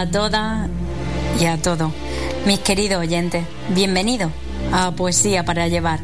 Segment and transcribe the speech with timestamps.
[0.00, 0.70] a todas
[1.38, 1.92] y a todos.
[2.46, 4.32] Mis queridos oyentes, bienvenidos
[4.72, 6.00] a Poesía para Llevar.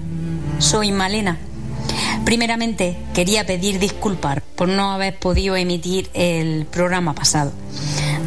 [0.58, 1.38] Soy Malena.
[2.26, 7.52] Primeramente, quería pedir disculpas por no haber podido emitir el programa pasado,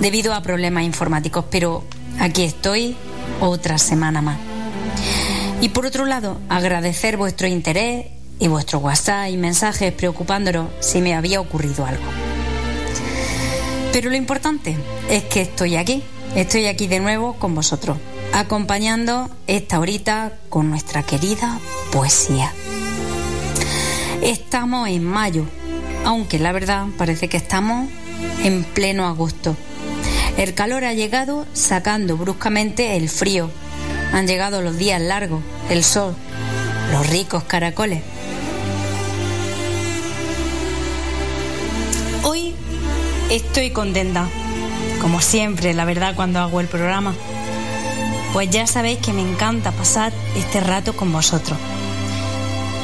[0.01, 1.83] debido a problemas informáticos, pero
[2.19, 2.95] aquí estoy
[3.39, 4.39] otra semana más.
[5.61, 8.07] Y por otro lado, agradecer vuestro interés
[8.39, 12.28] y vuestro WhatsApp y mensajes preocupándonos si me había ocurrido algo.
[13.91, 14.77] Pero lo importante
[15.09, 16.03] es que estoy aquí,
[16.35, 17.97] estoy aquí de nuevo con vosotros,
[18.33, 21.59] acompañando esta horita con nuestra querida
[21.91, 22.53] poesía.
[24.21, 25.45] Estamos en mayo,
[26.05, 27.89] aunque la verdad parece que estamos
[28.43, 29.55] en pleno agosto.
[30.37, 33.49] El calor ha llegado sacando bruscamente el frío.
[34.13, 36.15] Han llegado los días largos, el sol,
[36.91, 38.01] los ricos caracoles.
[43.29, 44.27] Estoy contenta,
[45.01, 47.13] como siempre, la verdad, cuando hago el programa.
[48.33, 51.55] Pues ya sabéis que me encanta pasar este rato con vosotros.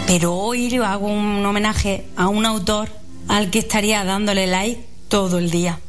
[0.05, 2.89] Pero hoy hago un homenaje a un autor
[3.27, 5.79] al que estaría dándole like todo el día.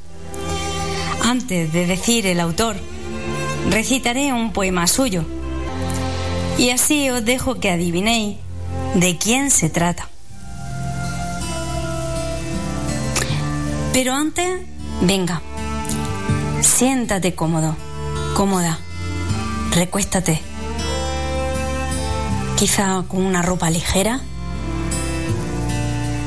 [1.23, 2.77] Antes de decir el autor,
[3.71, 5.23] recitaré un poema suyo.
[6.57, 8.39] Y así os dejo que adivinéis
[8.95, 10.09] de quién se trata.
[13.97, 14.61] Pero antes,
[15.01, 15.41] venga,
[16.61, 17.75] siéntate cómodo,
[18.37, 18.79] cómoda,
[19.71, 20.43] recuéstate.
[22.59, 24.21] Quizá con una ropa ligera.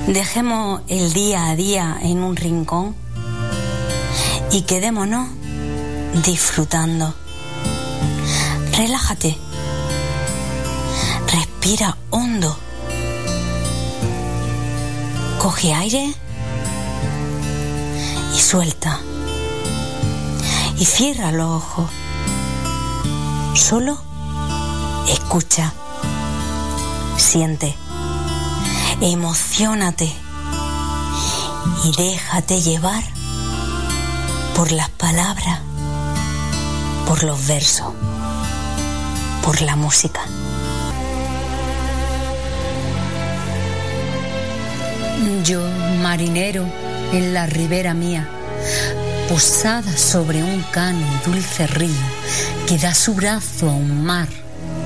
[0.07, 2.95] Dejemos el día a día en un rincón
[4.51, 5.29] y quedémonos
[6.25, 7.13] disfrutando.
[8.75, 9.37] Relájate.
[11.31, 12.57] Respira hondo.
[15.37, 16.15] Coge aire
[18.39, 18.99] suelta.
[20.77, 21.89] Y cierra los ojos.
[23.53, 23.97] Solo
[25.09, 25.73] escucha.
[27.17, 27.75] Siente.
[29.01, 30.11] Emocionate.
[31.83, 33.03] Y déjate llevar
[34.55, 35.59] por las palabras,
[37.07, 37.93] por los versos,
[39.43, 40.21] por la música.
[45.43, 45.61] Yo,
[46.01, 46.65] marinero,
[47.11, 48.27] en la ribera mía,
[49.27, 51.89] posada sobre un cano y dulce río
[52.67, 54.27] que da su brazo a un mar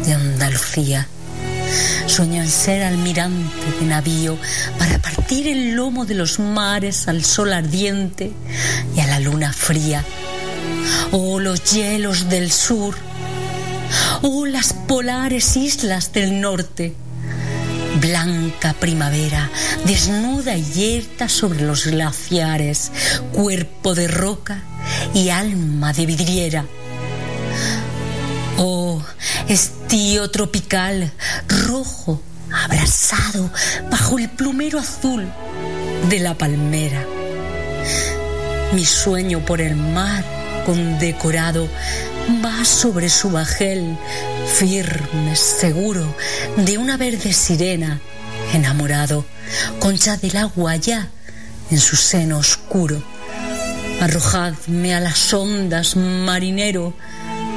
[0.06, 1.08] de Andalucía.
[2.06, 4.38] Sueño en ser almirante de navío
[4.78, 8.32] para partir el lomo de los mares al sol ardiente
[8.96, 10.04] y a la luna fría.
[11.12, 12.96] Oh, los hielos del sur.
[14.22, 16.96] Oh, las polares islas del norte
[18.02, 19.50] Blanca primavera,
[19.86, 22.92] desnuda y yerta sobre los glaciares,
[23.32, 24.64] cuerpo de roca
[25.14, 26.66] y alma de vidriera.
[28.58, 29.02] Oh,
[29.48, 31.12] estío tropical,
[31.68, 32.22] rojo,
[32.52, 33.52] abrasado
[33.92, 35.28] bajo el plumero azul
[36.10, 37.06] de la palmera.
[38.74, 41.70] Mi sueño por el mar condecorado
[42.44, 43.98] va sobre su bajel,
[44.48, 46.16] firme, seguro,
[46.58, 48.00] de una verde sirena,
[48.54, 49.26] enamorado,
[49.80, 51.10] concha del agua allá,
[51.72, 53.04] en su seno oscuro.
[54.02, 56.94] Arrojadme a las ondas, marinero,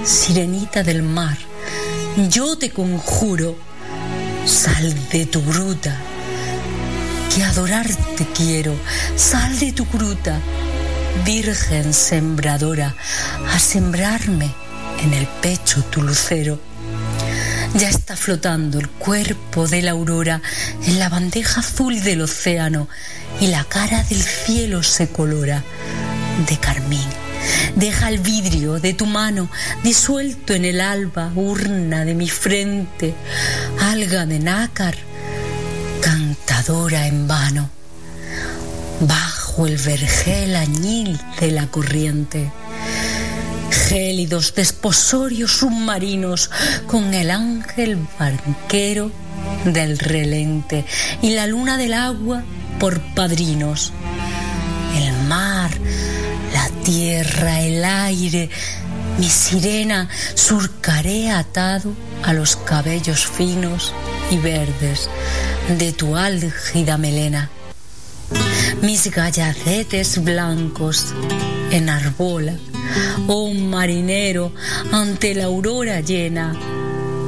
[0.04, 1.36] sirenita del mar,
[2.30, 3.56] yo te conjuro,
[4.44, 5.96] sal de tu gruta,
[7.34, 8.74] que adorarte quiero,
[9.16, 10.40] sal de tu gruta
[11.24, 12.94] Virgen sembradora,
[13.52, 14.52] a sembrarme
[15.02, 16.60] en el pecho tu lucero.
[17.74, 20.40] Ya está flotando el cuerpo de la aurora
[20.86, 22.88] en la bandeja azul del océano
[23.40, 25.62] y la cara del cielo se colora
[26.48, 27.08] de carmín.
[27.74, 29.50] Deja el vidrio de tu mano
[29.82, 33.14] disuelto en el alba, urna de mi frente,
[33.80, 34.96] alga de nácar,
[36.00, 37.70] cantadora en vano.
[39.56, 42.52] Bajo el vergel añil de la corriente
[43.70, 46.50] gélidos desposorios submarinos
[46.86, 49.10] con el ángel banquero
[49.64, 50.84] del relente
[51.22, 52.42] y la luna del agua
[52.78, 53.94] por padrinos.
[54.94, 55.70] El mar,
[56.52, 58.50] la tierra, el aire,
[59.16, 61.94] mi sirena surcaré atado
[62.24, 63.94] a los cabellos finos
[64.30, 65.08] y verdes
[65.78, 67.48] de tu álgida melena.
[68.82, 71.14] Mis gallacetes blancos
[71.70, 72.56] enarbola
[73.26, 74.52] oh marinero,
[74.92, 76.54] ante la aurora llena,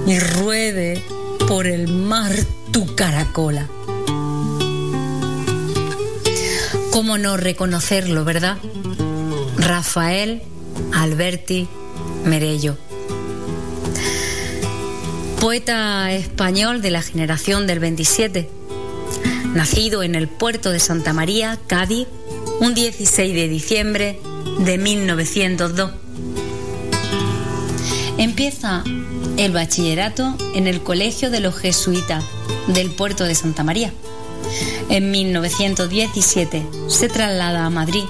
[0.07, 1.03] y ruede
[1.47, 2.33] por el mar
[2.73, 3.69] tu caracola.
[6.91, 8.57] ¿Cómo no reconocerlo, verdad?
[9.57, 10.43] Rafael
[10.93, 11.69] Alberti
[12.25, 12.77] Merello.
[15.41, 18.51] Poeta español de la generación del 27,
[19.55, 22.07] nacido en el puerto de Santa María, Cádiz,
[22.61, 24.19] un 16 de diciembre
[24.61, 25.91] de 1902.
[28.19, 28.83] Empieza
[29.37, 32.25] el bachillerato en el Colegio de los Jesuitas
[32.67, 33.93] del puerto de Santa María.
[34.89, 38.05] En 1917 se traslada a Madrid,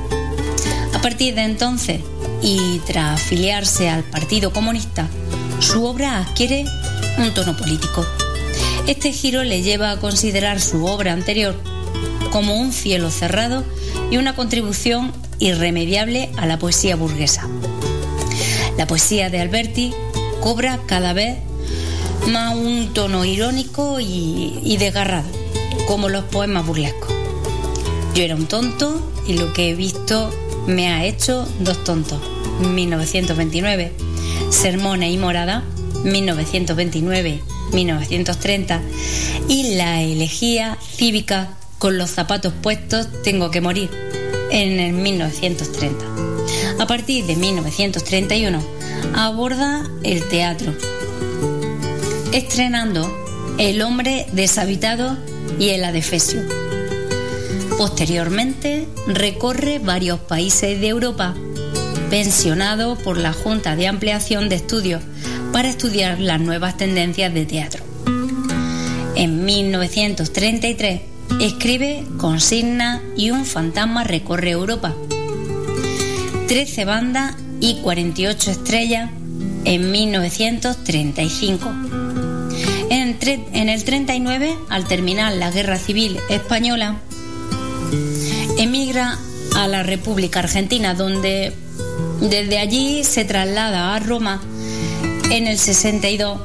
[0.94, 2.00] A partir de entonces,
[2.42, 5.08] y tras afiliarse al Partido Comunista,
[5.60, 6.64] su obra adquiere
[7.18, 8.04] un tono político.
[8.88, 11.54] Este giro le lleva a considerar su obra anterior
[12.32, 13.62] como un cielo cerrado
[14.10, 17.46] y una contribución irremediable a la poesía burguesa.
[18.78, 19.92] La poesía de Alberti
[20.40, 21.36] cobra cada vez
[22.28, 25.28] más un tono irónico y, desgarrado,
[25.86, 27.12] como los poemas burlescos.
[28.14, 30.30] Yo era un tonto y lo que he visto
[30.66, 32.22] me ha hecho dos tontos.
[32.60, 33.92] 1929.
[34.48, 35.62] Sermones y Morada,
[36.04, 38.80] 1929 1930,
[39.48, 43.90] y la elegía cívica con los zapatos puestos Tengo que morir,
[44.50, 46.04] en el 1930.
[46.80, 48.62] A partir de 1931
[49.14, 50.72] aborda el teatro,
[52.32, 53.08] estrenando
[53.58, 55.16] El hombre deshabitado
[55.58, 56.42] y El adefesio.
[57.76, 61.34] Posteriormente recorre varios países de Europa,
[62.10, 65.02] pensionado por la Junta de Ampliación de Estudios
[65.58, 67.82] para estudiar las nuevas tendencias de teatro.
[69.16, 71.00] En 1933
[71.40, 74.94] escribe Consigna y un fantasma recorre Europa.
[76.46, 79.10] 13 bandas y 48 estrellas
[79.64, 81.72] en 1935.
[82.90, 86.98] En, el 39, al terminar la Guerra Civil Española,
[88.58, 89.18] emigra
[89.56, 91.52] a la República Argentina, donde
[92.20, 94.40] desde allí se traslada a Roma
[95.30, 96.40] en el 62,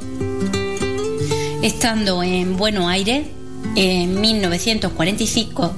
[1.61, 3.25] estando en Buenos Aires,
[3.75, 5.73] en 1945,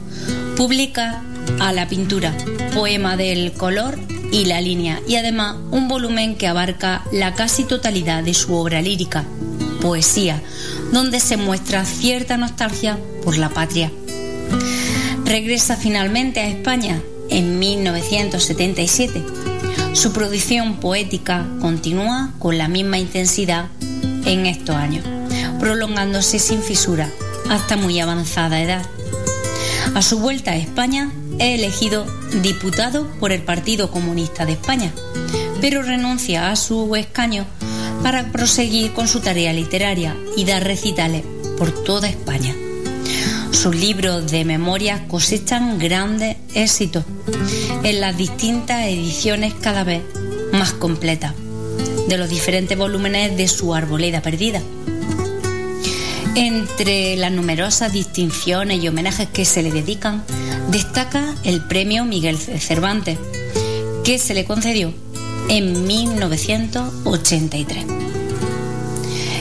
[0.57, 1.21] publica
[1.59, 2.35] A la pintura,
[2.73, 3.97] poema del color
[4.31, 8.81] y la línea, y además un volumen que abarca la casi totalidad de su obra
[8.81, 9.23] lírica,
[9.81, 10.41] poesía,
[10.91, 13.91] donde se muestra cierta nostalgia por la patria.
[15.25, 19.34] Regresa finalmente a España en 1977
[19.95, 23.67] su producción poética continúa con la misma intensidad
[24.25, 25.05] en estos años,
[25.59, 27.09] prolongándose sin fisura
[27.49, 28.85] hasta muy avanzada edad.
[29.95, 32.05] A su vuelta a España, es elegido
[32.41, 34.91] diputado por el Partido Comunista de España,
[35.61, 37.45] pero renuncia a su escaño
[38.03, 41.23] para proseguir con su tarea literaria y dar recitales
[41.57, 42.53] por toda España.
[43.55, 47.05] Sus libros de memorias cosechan grandes éxitos
[47.83, 50.03] en las distintas ediciones cada vez
[50.51, 51.33] más completas.
[52.09, 54.61] de los diferentes volúmenes de su Arboleda Perdida.
[56.35, 60.23] Entre las numerosas distinciones y homenajes que se le dedican,
[60.69, 63.17] destaca el premio Miguel Cervantes,
[64.03, 64.93] que se le concedió
[65.49, 67.85] en 1983.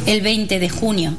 [0.07, 1.13] El 20 de junio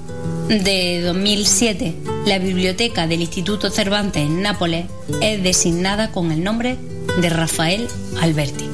[0.47, 4.85] de 2007, la biblioteca del Instituto Cervantes en Nápoles
[5.21, 6.77] es designada con el nombre
[7.21, 7.87] de Rafael
[8.19, 8.67] Alberti.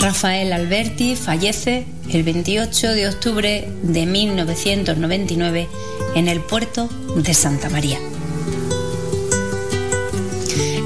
[0.00, 5.68] Rafael Alberti fallece el 28 de octubre de 1999
[6.14, 7.98] en el puerto de Santa María.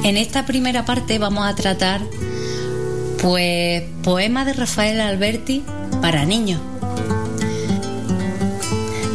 [0.04, 2.00] En esta primera parte vamos a tratar
[3.20, 5.62] pues poemas de Rafael Alberti
[6.00, 6.60] para niños.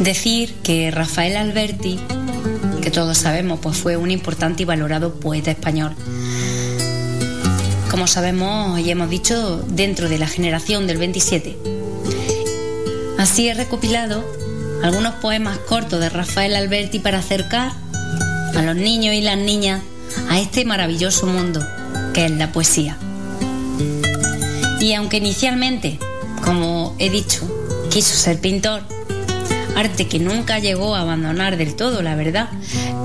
[0.00, 1.98] Decir que Rafael Alberti,
[2.80, 5.92] que todos sabemos, pues fue un importante y valorado poeta español.
[7.90, 11.56] Como sabemos y hemos dicho, dentro de la generación del 27.
[13.18, 14.24] Así he recopilado
[14.84, 17.72] algunos poemas cortos de Rafael Alberti para acercar
[18.54, 19.82] a los niños y las niñas
[20.28, 21.60] a este maravilloso mundo
[22.14, 22.96] que es la poesía.
[24.80, 25.98] Y aunque inicialmente,
[26.44, 27.40] como he dicho,
[27.90, 28.82] quiso ser pintor,
[29.78, 32.48] arte que nunca llegó a abandonar del todo, la verdad,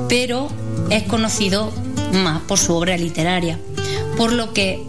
[0.10, 0.50] pero
[0.90, 1.72] es conocido
[2.14, 3.60] más por su obra literaria,
[4.18, 4.84] por lo que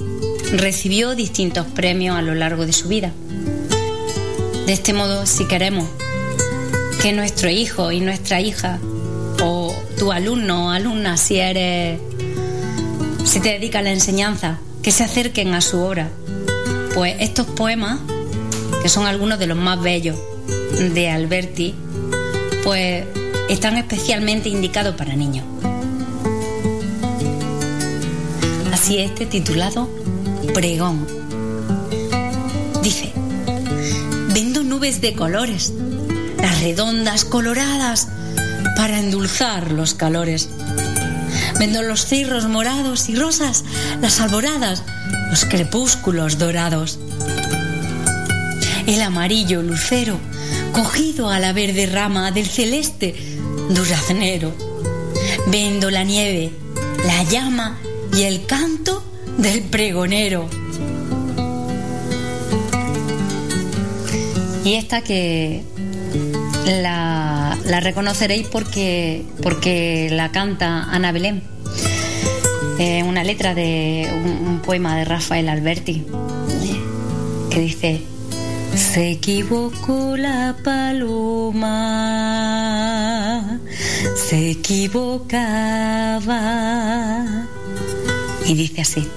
[0.52, 3.12] recibió distintos premios a lo largo de su vida.
[4.66, 5.86] De este modo, si queremos
[7.02, 8.78] que nuestro hijo y nuestra hija,
[9.42, 12.00] o tu alumno o alumna, si eres
[13.24, 16.08] si te dedica a la enseñanza, que se acerquen a su obra.
[16.94, 17.98] Pues estos poemas,
[18.82, 20.16] que son algunos de los más bellos
[20.94, 21.74] de Alberti,
[22.62, 23.04] pues
[23.48, 25.44] están especialmente indicados para niños.
[28.72, 29.88] Así este titulado
[30.52, 31.06] Pregón.
[32.82, 33.12] Dice,
[34.34, 35.72] vendo nubes de colores,
[36.38, 38.08] las redondas coloradas,
[38.76, 40.48] para endulzar los calores
[41.58, 43.64] Vendo los cirros morados y rosas,
[44.00, 44.82] las alboradas,
[45.30, 46.98] los crepúsculos dorados.
[48.86, 50.18] El amarillo lucero,
[50.74, 53.14] cogido a la verde rama del celeste
[53.70, 54.52] duraznero.
[55.46, 56.50] Vendo la nieve,
[57.06, 57.78] la llama
[58.12, 59.02] y el canto
[59.38, 60.48] del pregonero.
[64.64, 65.62] Y esta que
[66.66, 71.42] la, reconoceréis porque, porque la canta Ana Belén.
[73.06, 76.04] una letra de un, poema de Rafael Alberti
[77.50, 78.13] que dice
[78.76, 82.00] se equivocó la paloma,
[84.16, 85.48] se equivocaba.
[88.46, 89.08] Y dice así,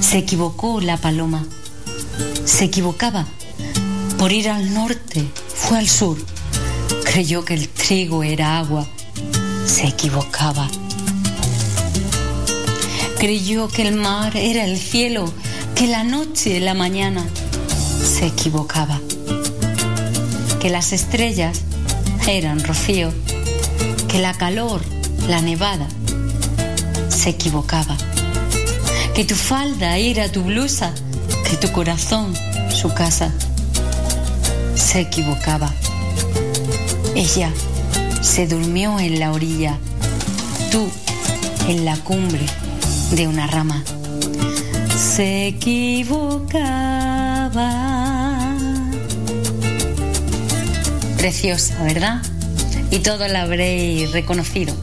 [0.00, 1.44] se equivocó la paloma,
[2.44, 3.26] se equivocaba
[4.22, 6.16] por ir al norte fue al sur.
[7.04, 8.86] Creyó que el trigo era agua.
[9.66, 10.68] Se equivocaba.
[13.18, 15.24] Creyó que el mar era el cielo,
[15.74, 17.26] que la noche la mañana.
[18.02, 19.00] Se equivocaba.
[20.60, 21.62] Que las estrellas
[22.26, 23.12] eran rocío,
[24.08, 24.80] que la calor,
[25.28, 25.88] la nevada.
[27.08, 27.96] Se equivocaba.
[29.14, 30.92] Que tu falda era tu blusa,
[31.48, 32.34] que tu corazón
[32.70, 33.32] su casa
[34.74, 35.72] se equivocaba.
[37.14, 37.50] Ella
[38.20, 39.78] se durmió en la orilla,
[40.70, 40.88] tú
[41.68, 42.46] en la cumbre
[43.12, 43.84] de una rama.
[44.96, 45.46] Se
[51.16, 52.22] Preciosa, ¿verdad?
[52.90, 54.74] Y todo la habréis reconocido.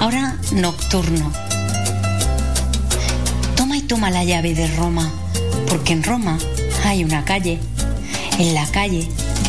[0.00, 1.32] Ahora nocturno.
[3.56, 5.10] Toma y toma la llave de Roma,
[5.68, 6.38] porque en Roma
[6.84, 7.58] hay una calle
[8.38, 9.08] en la calle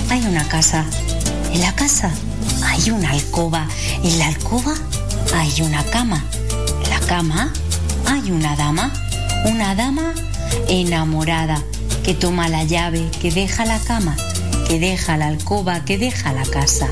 [0.09, 0.85] hay una casa.
[1.53, 2.09] En la casa
[2.63, 3.67] hay una alcoba.
[4.01, 4.73] En la alcoba
[5.35, 6.23] hay una cama.
[6.83, 7.51] En la cama
[8.05, 8.93] hay una dama.
[9.45, 10.13] Una dama
[10.69, 11.61] enamorada
[12.07, 14.15] que toma la llave, que deja la cama,
[14.65, 16.87] que deja la alcoba, que deja la casa,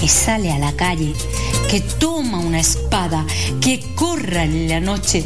[0.00, 1.12] que sale a la calle,
[1.68, 3.26] que toma una espada,
[3.60, 5.24] que corra en la noche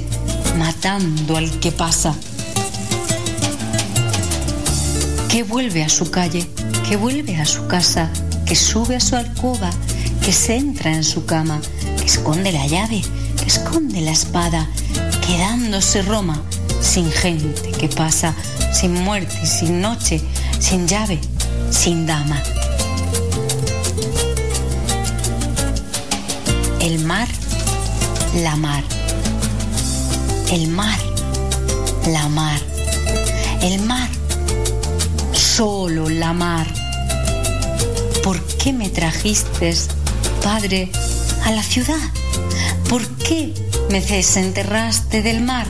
[0.56, 2.16] matando al que pasa
[5.28, 6.48] que vuelve a su calle,
[6.88, 8.08] que vuelve a su casa,
[8.46, 9.68] que sube a su alcoba,
[10.22, 11.60] que se entra en su cama,
[11.98, 13.02] que esconde la llave,
[13.38, 14.66] que esconde la espada,
[15.26, 16.42] quedándose Roma
[16.80, 18.34] sin gente que pasa,
[18.72, 20.20] sin muerte, sin noche,
[20.58, 21.20] sin llave,
[21.70, 22.42] sin dama.
[26.80, 27.28] El mar,
[28.42, 28.84] la mar.
[30.50, 30.98] El mar,
[32.06, 32.72] la mar
[33.62, 34.08] el mar,
[35.32, 36.66] solo la mar.
[38.24, 39.72] ¿Por qué me trajiste,
[40.42, 40.90] Padre,
[41.44, 42.00] a la ciudad?
[42.88, 43.54] ¿Por qué
[43.90, 45.66] me desenterraste del mar?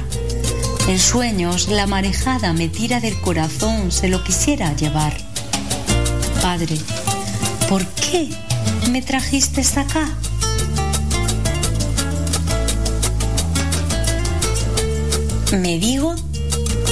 [0.89, 5.17] En sueños la marejada me tira del corazón, se lo quisiera llevar.
[6.41, 6.77] Padre,
[7.69, 8.29] ¿por qué
[8.91, 10.09] me trajiste acá?
[15.53, 16.15] Me digo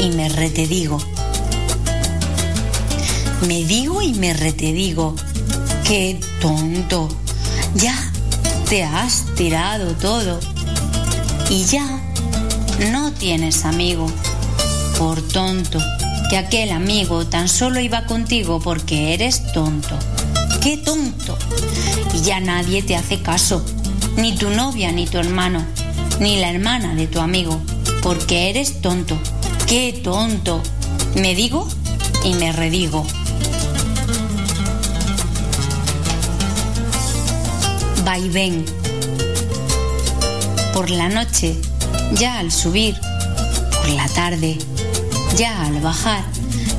[0.00, 0.98] y me retedigo.
[3.48, 5.16] Me digo y me retedigo.
[5.84, 7.08] Qué tonto.
[7.74, 7.96] Ya
[8.68, 10.38] te has tirado todo.
[11.48, 11.99] Y ya
[12.80, 14.06] no tienes amigo.
[14.98, 15.78] Por tonto.
[16.30, 19.98] Que aquel amigo tan solo iba contigo porque eres tonto.
[20.62, 21.36] ¡Qué tonto!
[22.14, 23.64] Y ya nadie te hace caso.
[24.16, 25.64] Ni tu novia, ni tu hermano,
[26.20, 27.60] ni la hermana de tu amigo
[28.02, 29.18] porque eres tonto.
[29.66, 30.62] ¡Qué tonto!
[31.14, 31.68] Me digo
[32.24, 33.06] y me redigo.
[38.06, 38.64] Va y ven.
[40.72, 41.56] Por la noche,
[42.12, 42.98] ya al subir,
[43.72, 44.58] por la tarde,
[45.36, 46.24] ya al bajar,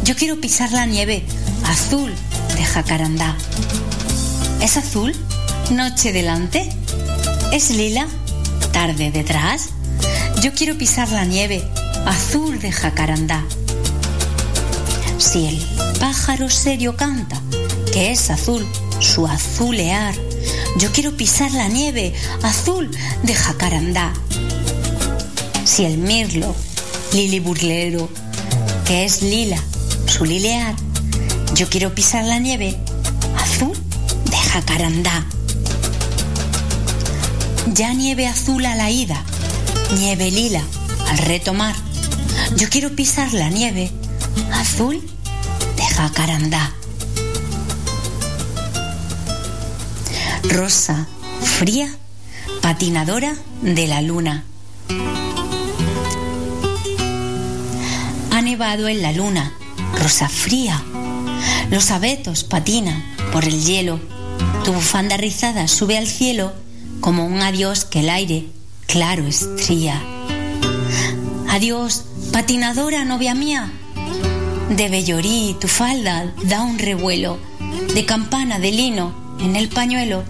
[0.04, 1.24] yo quiero pisar la nieve
[1.64, 2.12] azul
[2.56, 3.36] de jacarandá.
[4.62, 5.16] ¿Es azul?
[5.72, 6.70] Noche delante.
[7.52, 8.08] ¿Es lila?
[8.72, 9.70] Tarde detrás.
[10.42, 11.64] Yo quiero pisar la nieve
[12.06, 13.44] azul de jacarandá.
[15.18, 15.60] Si el
[16.00, 17.40] pájaro serio canta,
[17.94, 18.66] que es azul,
[19.00, 20.16] su azulear,
[20.78, 22.90] yo quiero pisar la nieve azul
[23.24, 24.14] de jacarandá.
[25.72, 26.54] Si el mirlo,
[27.14, 28.10] lili burlero,
[28.86, 29.58] que es lila,
[30.06, 30.76] su lilear,
[31.56, 32.78] yo quiero pisar la nieve
[33.38, 33.72] azul
[34.26, 35.26] de jacarandá.
[37.74, 39.24] Ya nieve azul a la ida,
[39.98, 40.62] nieve lila
[41.08, 41.74] al retomar.
[42.58, 43.92] Yo quiero pisar la nieve
[44.52, 45.02] azul
[45.78, 46.70] de jacarandá.
[50.50, 51.08] Rosa,
[51.42, 51.96] fría,
[52.62, 54.44] patinadora de la luna.
[58.64, 59.52] En la luna,
[60.00, 60.84] rosa fría.
[61.72, 64.00] Los abetos patinan por el hielo.
[64.64, 66.54] Tu bufanda rizada sube al cielo
[67.00, 68.46] como un adiós que el aire
[68.86, 70.00] claro estría.
[71.50, 73.72] Adiós, patinadora novia mía.
[74.70, 77.40] De bellorí tu falda da un revuelo,
[77.96, 80.24] de campana de lino en el pañuelo,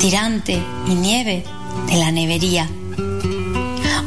[0.00, 1.44] tirante y nieve
[1.86, 2.68] de la nevería.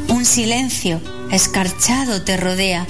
[0.08, 2.86] Un silencio escarchado te rodea,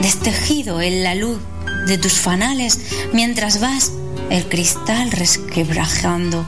[0.00, 1.38] destejido en la luz
[1.86, 2.80] de tus fanales
[3.12, 3.92] mientras vas
[4.30, 6.44] el cristal resquebrajando.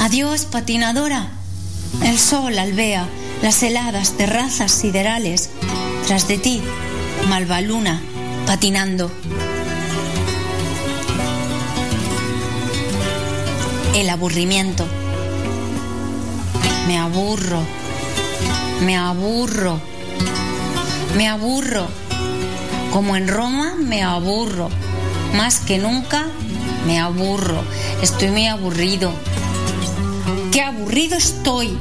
[0.00, 1.30] Adiós, patinadora.
[2.02, 3.06] El sol albea
[3.42, 5.50] las heladas terrazas siderales.
[6.06, 6.62] Tras de ti,
[7.28, 8.00] malva luna,
[8.46, 9.10] patinando.
[13.94, 14.86] El aburrimiento.
[16.86, 17.60] Me aburro.
[18.84, 19.89] Me aburro.
[21.16, 21.86] Me aburro.
[22.92, 24.68] Como en Roma, me aburro.
[25.36, 26.26] Más que nunca,
[26.86, 27.62] me aburro.
[28.02, 29.12] Estoy muy aburrido
[30.50, 31.78] qué aburrido estoy.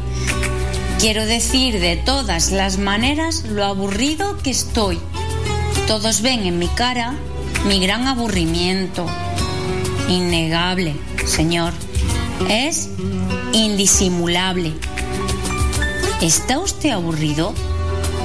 [0.99, 4.99] Quiero decir de todas las maneras lo aburrido que estoy.
[5.87, 7.15] Todos ven en mi cara
[7.65, 9.05] mi gran aburrimiento.
[10.07, 11.73] Innegable, Señor.
[12.49, 12.89] Es
[13.53, 14.73] indisimulable.
[16.21, 17.53] ¿Está usted aburrido?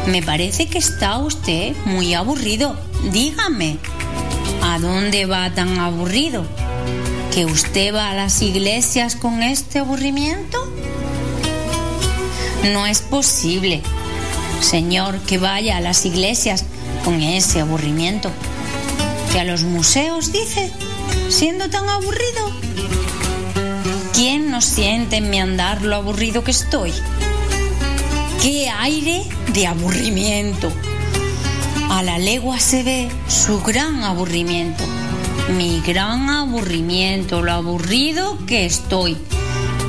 [0.07, 2.77] Me parece que está usted muy aburrido.
[3.11, 3.79] Dígame,
[4.63, 6.45] ¿a dónde va tan aburrido?
[7.35, 10.73] que usted va a las iglesias con este aburrimiento?
[12.73, 13.83] No es posible,
[14.61, 16.65] Señor, que vaya a las iglesias
[17.05, 18.31] con ese aburrimiento.
[19.33, 20.71] Que a los museos, dice,
[21.29, 22.53] siendo tan aburrido.
[24.13, 26.93] ¿Quién no siente en mi andar lo aburrido que estoy?
[28.45, 30.71] ¡Qué aire de aburrimiento!
[31.89, 34.85] A la legua se ve su gran aburrimiento
[35.49, 39.17] mi gran aburrimiento, lo aburrido que estoy.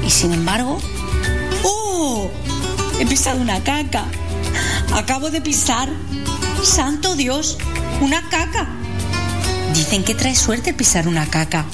[0.06, 0.78] Y sin embargo,
[1.64, 2.30] ¡oh!
[3.00, 4.06] He pisado una caca.
[4.94, 5.90] Acabo de pisar,
[6.62, 7.58] santo Dios,
[8.02, 8.68] una caca.
[9.74, 11.66] Dicen que trae suerte pisar una caca.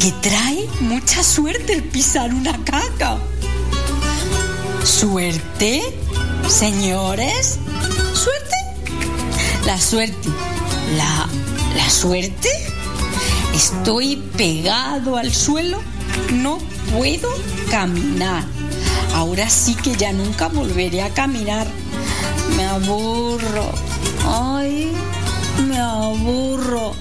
[0.00, 3.18] Que trae mucha suerte el pisar una caca.
[4.86, 5.82] ¿Suerte?
[6.48, 7.58] Señores,
[8.14, 8.56] ¿suerte?
[9.66, 10.28] La suerte,
[10.96, 11.28] la
[11.76, 12.48] ¿La suerte?
[13.52, 15.82] Estoy pegado al suelo,
[16.32, 16.58] no
[16.96, 17.28] puedo
[17.70, 18.44] caminar.
[19.14, 21.66] Ahora sí que ya nunca volveré a caminar.
[22.56, 23.72] me aburro.
[24.24, 24.92] Ay,
[25.68, 26.94] me aburro.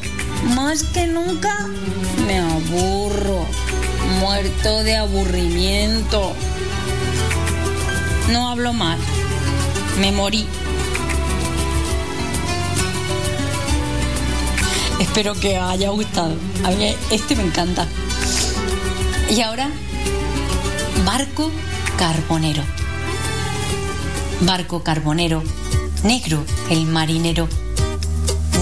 [0.55, 1.67] Más que nunca,
[2.25, 3.45] me aburro.
[4.19, 6.33] Muerto de aburrimiento.
[8.31, 8.99] No hablo más.
[9.99, 10.45] Me morí.
[14.99, 16.35] Espero que haya gustado.
[16.63, 17.87] A mí este me encanta.
[19.29, 19.69] Y ahora,
[21.05, 21.51] barco
[21.97, 22.63] carbonero.
[24.41, 25.41] Barco carbonero,
[26.03, 27.47] negro el marinero,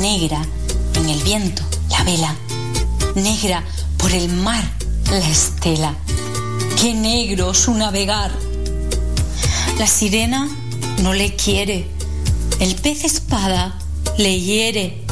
[0.01, 0.39] negra
[0.95, 2.35] en el viento la vela,
[3.15, 3.63] negra
[3.97, 4.63] por el mar
[5.09, 5.95] la estela.
[6.79, 8.31] Qué negro su navegar.
[9.79, 10.47] La sirena
[11.01, 11.87] no le quiere,
[12.59, 13.77] el pez espada
[14.17, 15.03] le hiere.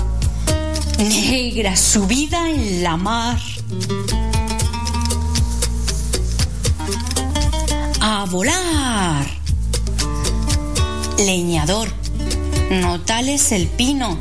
[1.00, 3.40] Negra su vida en la mar.
[8.00, 9.26] A volar.
[11.18, 11.90] Leñador,
[12.70, 14.18] no tal es el pino,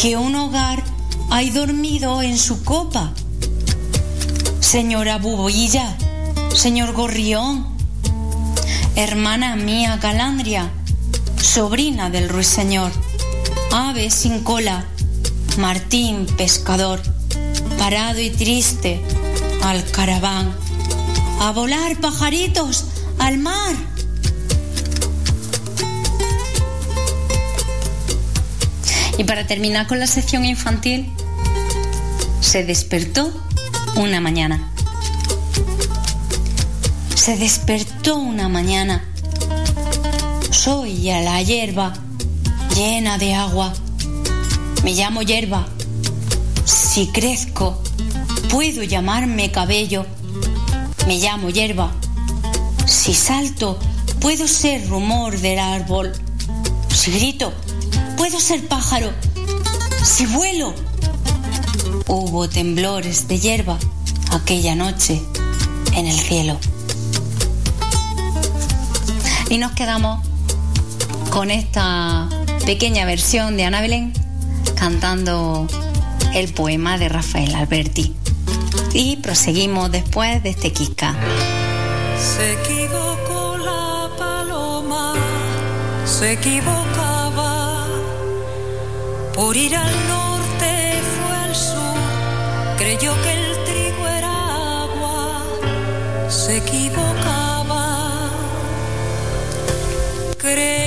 [0.00, 0.84] que un hogar
[1.30, 3.12] hay dormido en su copa.
[4.60, 5.96] Señora Buboilla,
[6.54, 7.75] señor Gorrión,
[8.96, 10.70] hermana mía Galandria,
[11.36, 12.90] sobrina del ruiseñor,
[13.70, 14.86] ave sin cola,
[15.58, 17.00] Martín pescador,
[17.78, 19.00] parado y triste,
[19.62, 20.54] al caraván,
[21.40, 22.86] a volar pajaritos
[23.18, 23.76] al mar.
[29.18, 31.12] Y para terminar con la sección infantil,
[32.40, 33.30] se despertó
[33.96, 34.72] una mañana.
[37.26, 39.04] Se despertó una mañana.
[40.52, 41.92] Soy a la hierba
[42.72, 43.72] llena de agua.
[44.84, 45.66] Me llamo hierba.
[46.64, 47.82] Si crezco,
[48.48, 50.06] puedo llamarme cabello.
[51.08, 51.90] Me llamo hierba.
[52.86, 53.76] Si salto,
[54.20, 56.12] puedo ser rumor del árbol.
[56.94, 57.52] Si grito,
[58.16, 59.10] puedo ser pájaro.
[60.04, 60.72] Si vuelo,
[62.06, 63.76] hubo temblores de hierba
[64.30, 65.20] aquella noche
[65.96, 66.56] en el cielo.
[69.48, 70.26] Y nos quedamos
[71.30, 72.28] con esta
[72.64, 74.12] pequeña versión de Ana Belén
[74.76, 75.68] cantando
[76.34, 78.14] el poema de Rafael Alberti.
[78.92, 81.14] Y proseguimos después de este Kika.
[82.18, 85.14] Se equivocó la paloma,
[86.04, 87.86] se equivocaba
[89.34, 91.98] por ir al norte, fue al sur,
[92.78, 95.42] creyó que el trigo era agua,
[96.28, 97.35] se equivocaba.
[100.46, 100.85] Creyó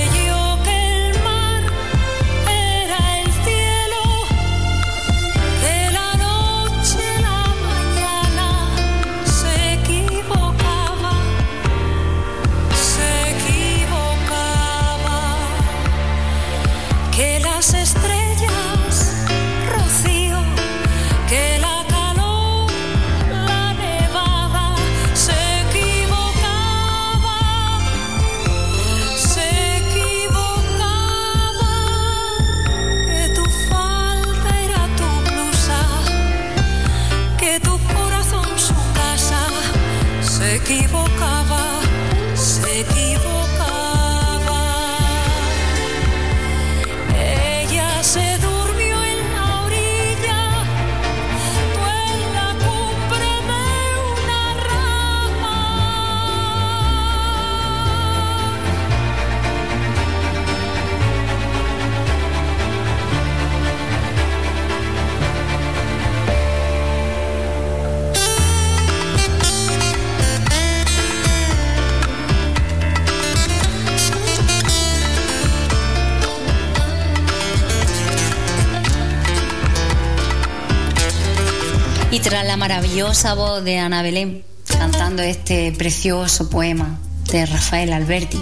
[82.60, 87.00] maravillosa voz de Ana Belén cantando este precioso poema
[87.32, 88.38] de Rafael Alberti,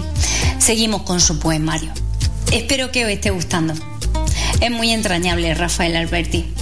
[0.59, 1.89] seguimos con su poemario.
[2.51, 3.73] Espero que os esté gustando.
[4.59, 6.53] Es muy entrañable Rafael Alberti.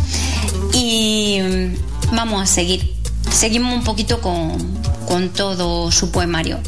[0.73, 2.93] Y mm, vamos a seguir.
[3.31, 4.59] Seguimos un poquito con,
[5.07, 6.59] con todo su poemario.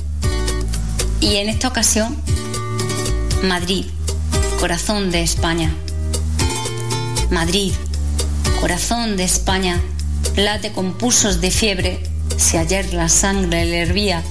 [1.21, 2.17] Y en esta ocasión,
[3.43, 3.85] Madrid,
[4.59, 5.71] corazón de España.
[7.29, 7.73] Madrid,
[8.59, 9.79] corazón de España,
[10.45, 12.03] late con pulsos de fiebre.
[12.37, 14.23] Si ayer la sangre le hervía,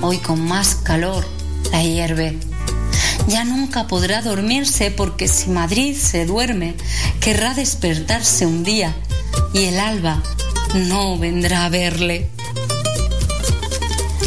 [0.00, 1.26] hoy con más calor
[1.70, 2.38] la hierve.
[3.28, 6.74] Ya nunca podrá dormirse porque si Madrid se duerme,
[7.20, 8.94] querrá despertarse un día
[9.52, 10.22] y el alba
[10.74, 12.28] no vendrá a verle.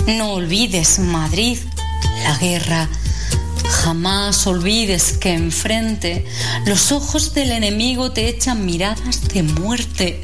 [0.07, 1.57] No olvides, Madrid,
[2.23, 2.89] la guerra
[3.69, 6.25] Jamás olvides que enfrente
[6.65, 10.23] los ojos del enemigo te echan miradas de muerte.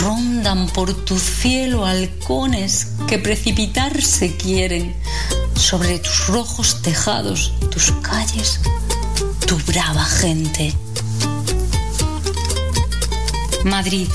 [0.00, 4.94] Rondan por tu cielo halcones que precipitarse quieren
[5.54, 8.60] sobre tus rojos tejados, tus calles,
[9.46, 10.74] tu brava gente.
[13.64, 14.08] Madrid,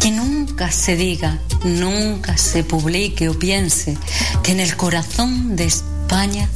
[0.00, 3.96] que nunca se diga, nunca se publique o piense
[4.42, 6.48] que en el corazón de España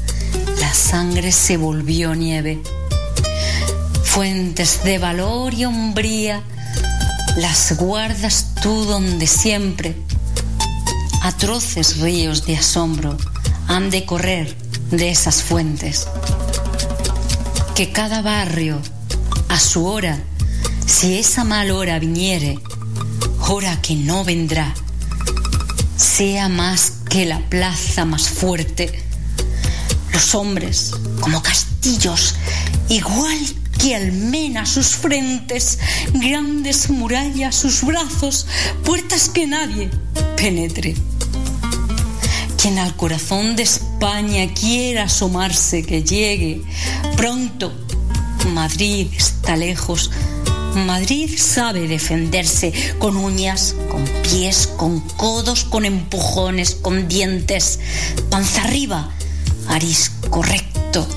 [0.59, 2.62] la sangre se volvió nieve.
[4.05, 6.43] Fuentes de valor y hombría
[7.37, 9.97] las guardas tú donde siempre.
[11.23, 13.16] Atroces ríos de asombro
[13.69, 14.57] han de correr
[14.90, 16.07] de esas fuentes.
[17.75, 18.81] Que cada barrio,
[19.49, 20.23] a su hora,
[20.87, 22.59] si esa mal hora viniere,
[23.49, 24.75] hora que no vendrá,
[25.97, 29.03] sea más que la plaza más fuerte.
[30.12, 32.35] Los hombres, como castillos,
[32.88, 33.38] igual
[33.81, 35.79] que almena sus frentes,
[36.12, 38.47] grandes murallas sus brazos,
[38.85, 39.90] puertas que nadie
[40.37, 40.95] penetre.
[42.61, 46.62] Quien al corazón de España quiera asomarse, que llegue
[47.16, 47.73] pronto.
[48.53, 50.11] Madrid está lejos.
[50.75, 57.81] Madrid sabe defenderse con uñas, con pies, con codos, con empujones, con dientes,
[58.29, 59.11] panza arriba,
[59.69, 61.09] arisco recto,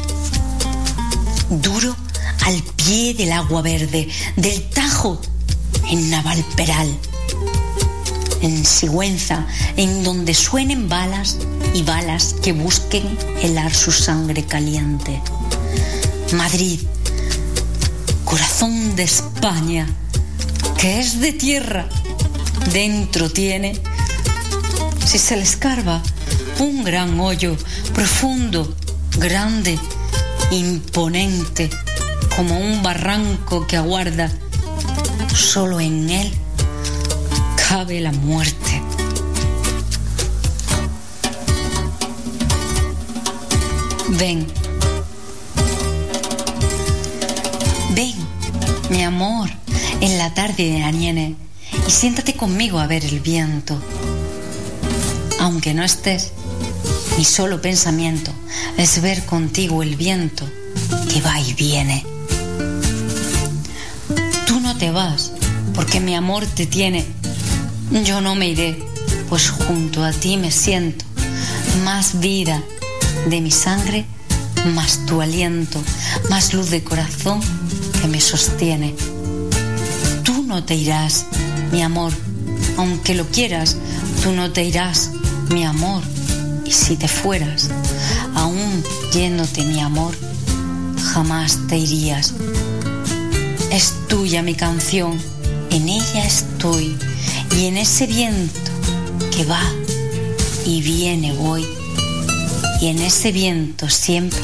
[1.50, 2.03] duro
[2.46, 5.20] al pie del agua verde, del Tajo,
[5.90, 6.88] en Navalperal,
[8.42, 11.38] en Sigüenza, en donde suenen balas
[11.74, 15.22] y balas que busquen helar su sangre caliente.
[16.34, 16.80] Madrid,
[18.26, 19.88] corazón de España,
[20.78, 21.88] que es de tierra,
[22.74, 23.80] dentro tiene,
[25.06, 26.04] si se le escarba,
[26.60, 27.56] un gran hoyo,
[27.94, 28.76] profundo,
[29.18, 29.80] grande,
[30.52, 31.70] imponente,
[32.36, 34.32] como un barranco que aguarda.
[35.36, 36.34] Solo en él
[37.70, 38.82] cabe la muerte.
[44.10, 44.48] Ven.
[47.96, 48.16] Ven,
[48.90, 49.50] mi amor,
[50.02, 51.36] en la tarde de Aniene
[51.88, 53.80] y siéntate conmigo a ver el viento.
[55.40, 56.32] Aunque no estés,
[57.18, 58.32] mi solo pensamiento
[58.78, 60.50] es ver contigo el viento
[61.12, 62.13] que va y viene.
[64.84, 65.32] Te vas
[65.76, 67.06] porque mi amor te tiene.
[68.04, 68.84] Yo no me iré,
[69.30, 71.06] pues junto a ti me siento
[71.86, 72.62] más vida
[73.30, 74.06] de mi sangre,
[74.76, 75.82] más tu aliento,
[76.30, 77.40] más luz de corazón
[78.02, 78.94] que me sostiene.
[80.24, 81.28] Tú no te irás,
[81.72, 82.12] mi amor,
[82.76, 83.78] aunque lo quieras,
[84.22, 85.12] tú no te irás,
[85.50, 86.04] mi amor.
[86.66, 87.70] Y si te fueras,
[88.36, 90.14] aún yéndote mi amor,
[91.14, 92.34] jamás te irías.
[93.74, 95.20] Es tuya mi canción,
[95.72, 96.96] en ella estoy,
[97.58, 98.60] y en ese viento
[99.36, 99.64] que va
[100.64, 101.66] y viene voy,
[102.82, 104.40] y en ese viento siempre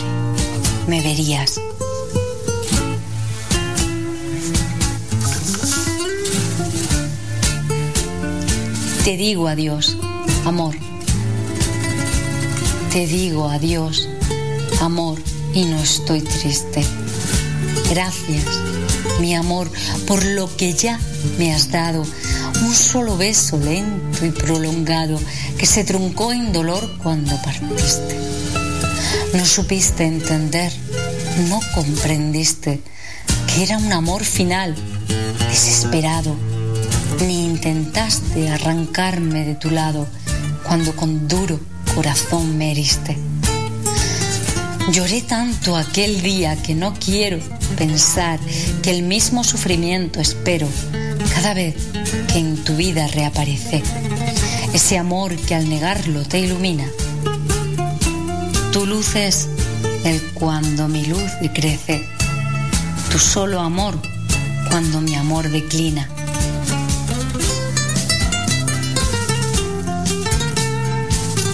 [0.87, 1.61] me verías.
[9.03, 9.95] Te digo adiós,
[10.43, 10.73] amor.
[12.91, 14.09] Te digo adiós,
[14.81, 15.19] amor,
[15.53, 16.83] y no estoy triste.
[17.91, 18.45] Gracias,
[19.19, 19.69] mi amor,
[20.07, 20.99] por lo que ya
[21.37, 22.03] me has dado.
[22.61, 25.19] Un solo beso lento y prolongado
[25.57, 28.17] que se truncó en dolor cuando partiste.
[29.33, 30.71] No supiste entender,
[31.49, 32.81] no comprendiste
[33.47, 34.75] que era un amor final,
[35.49, 36.35] desesperado,
[37.25, 40.07] ni intentaste arrancarme de tu lado
[40.63, 41.59] cuando con duro
[41.95, 43.28] corazón me heriste.
[44.91, 47.37] Lloré tanto aquel día que no quiero
[47.77, 48.39] pensar
[48.81, 50.67] que el mismo sufrimiento espero
[51.35, 51.75] cada vez
[52.31, 53.83] que en tu vida reaparece.
[54.73, 56.85] Ese amor que al negarlo te ilumina.
[58.73, 59.47] Tu luz es
[60.05, 62.07] el cuando mi luz crece.
[63.11, 63.95] Tu solo amor
[64.69, 66.09] cuando mi amor declina.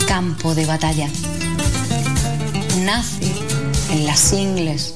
[0.07, 1.09] Campo de batalla
[2.83, 3.31] nace
[3.91, 4.95] en las ingles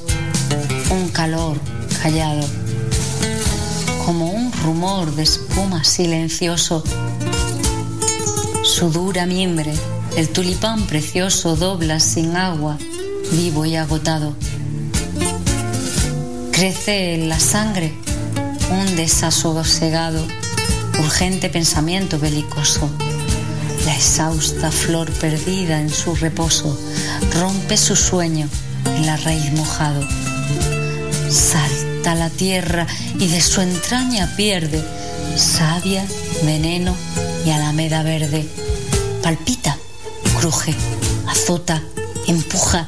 [0.92, 1.60] un calor
[2.02, 2.46] callado,
[4.06, 6.84] como un rumor de espuma silencioso.
[8.64, 9.74] Su dura mimbre,
[10.18, 12.78] el tulipán precioso dobla sin agua,
[13.32, 14.34] vivo y agotado.
[16.52, 17.94] Crece en la sangre
[18.72, 20.26] un desasosegado,
[21.00, 22.90] urgente pensamiento belicoso.
[23.90, 26.80] La exhausta flor perdida en su reposo
[27.42, 28.48] rompe su sueño
[28.86, 30.08] en la raíz mojado.
[31.28, 32.86] Salta la tierra
[33.18, 34.80] y de su entraña pierde
[35.36, 36.06] savia,
[36.44, 36.96] veneno
[37.48, 38.48] y alameda verde.
[39.24, 39.76] Palpita,
[40.40, 40.76] cruje,
[41.28, 41.82] azota,
[42.28, 42.88] empuja,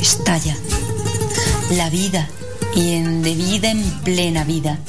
[0.00, 0.56] estalla.
[1.76, 2.28] La vida
[2.74, 4.80] y en de vida en plena vida.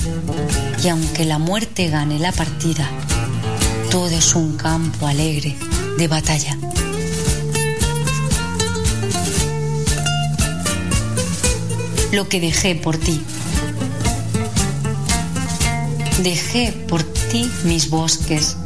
[0.83, 2.89] Y aunque la muerte gane la partida,
[3.93, 5.55] todo es un campo alegre
[5.99, 6.57] de batalla.
[12.11, 13.21] Lo que dejé por ti.
[16.23, 18.57] Dejé por ti mis bosques,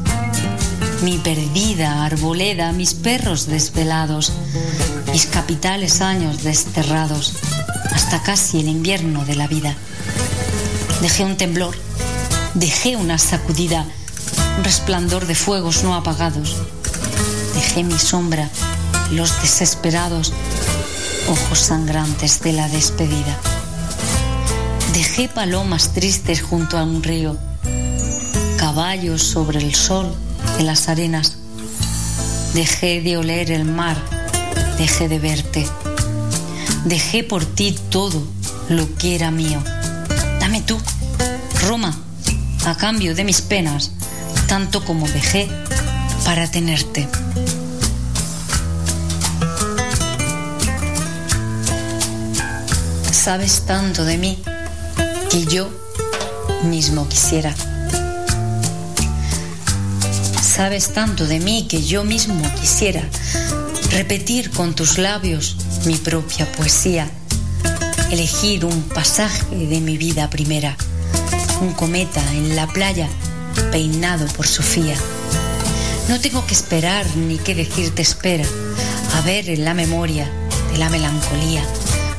[1.04, 4.32] mi perdida arboleda, mis perros desvelados,
[5.12, 7.34] mis capitales años desterrados,
[7.92, 9.76] hasta casi el invierno de la vida.
[11.02, 11.76] Dejé un temblor,
[12.54, 13.86] dejé una sacudida,
[14.64, 16.56] resplandor de fuegos no apagados.
[17.54, 18.50] Dejé mi sombra,
[19.12, 20.34] los desesperados
[21.28, 23.38] ojos sangrantes de la despedida.
[24.94, 27.38] Dejé palomas tristes junto a un río,
[28.58, 30.14] caballos sobre el sol
[30.58, 31.38] de las arenas.
[32.54, 33.98] Dejé de oler el mar,
[34.78, 35.68] dejé de verte.
[36.86, 38.24] Dejé por ti todo
[38.70, 39.62] lo que era mío.
[40.40, 40.78] Dame tú,
[41.68, 41.96] Roma,
[42.66, 43.92] a cambio de mis penas,
[44.48, 45.50] tanto como dejé
[46.24, 47.08] para tenerte.
[53.12, 54.42] Sabes tanto de mí
[55.30, 55.70] que yo
[56.64, 57.54] mismo quisiera.
[60.42, 63.04] Sabes tanto de mí que yo mismo quisiera
[63.92, 67.10] repetir con tus labios mi propia poesía,
[68.12, 70.76] elegir un pasaje de mi vida primera,
[71.62, 73.10] un cometa en la playa
[73.72, 74.96] peinado por Sofía.
[76.10, 78.46] No tengo que esperar ni que decirte espera,
[79.16, 80.30] a ver en la memoria
[80.72, 81.64] de la melancolía,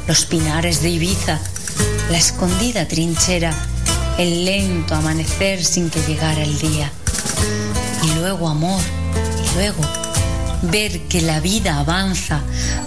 [0.06, 1.38] los pinares de Ibiza,
[2.10, 3.54] la escondida trinchera,
[4.18, 6.90] el lento amanecer sin que llegara el día.
[8.02, 8.80] Y luego amor,
[9.44, 9.82] y luego
[10.62, 12.40] ver que la vida avanza,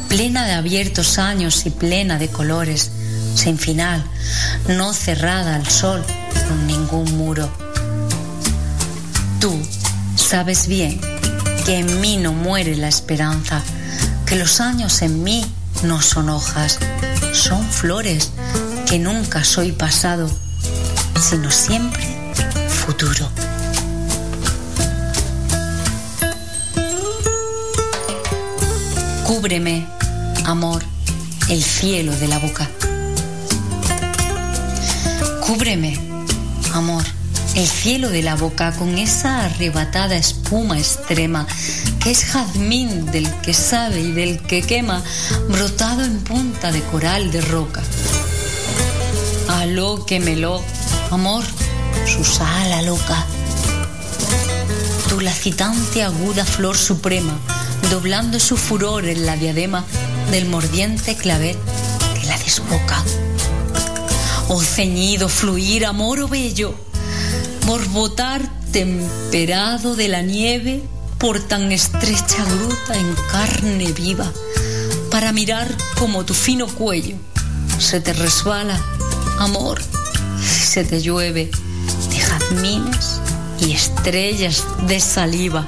[0.09, 2.91] plena de abiertos años y plena de colores,
[3.35, 4.03] sin final,
[4.67, 6.03] no cerrada al sol
[6.47, 7.60] con ningún muro.
[9.41, 9.59] Tú
[10.15, 11.01] sabes bien
[11.65, 13.63] que en mí no muere la esperanza,
[14.27, 15.43] que los años en mí
[15.81, 16.77] no son hojas,
[17.33, 18.33] son flores,
[18.87, 20.29] que nunca soy pasado,
[21.19, 22.05] sino siempre
[22.67, 23.27] futuro.
[29.25, 29.87] Cúbreme,
[30.45, 30.83] amor,
[31.49, 32.69] el cielo de la boca.
[35.47, 35.99] Cúbreme,
[36.75, 37.03] amor,
[37.55, 41.45] el cielo de la boca con esa arrebatada espuma extrema
[42.01, 45.03] que es jazmín del que sabe y del que quema,
[45.49, 47.81] brotado en punta de coral de roca.
[49.49, 50.63] Aló, quémelo,
[51.11, 51.43] amor,
[52.05, 53.25] su sala loca.
[55.09, 57.37] Tu lacitante aguda flor suprema,
[57.89, 59.83] doblando su furor en la diadema
[60.31, 61.57] del mordiente clavel
[62.19, 63.03] que la desboca.
[64.47, 66.75] Oh ceñido fluir, amor o bello,
[67.71, 68.41] borbotar
[68.73, 70.83] temperado de la nieve
[71.17, 74.29] por tan estrecha gruta en carne viva,
[75.09, 77.15] para mirar como tu fino cuello
[77.79, 78.77] se te resbala,
[79.39, 79.81] amor,
[80.41, 81.49] se te llueve
[82.09, 83.21] de jazmines
[83.61, 85.65] y estrellas de saliva.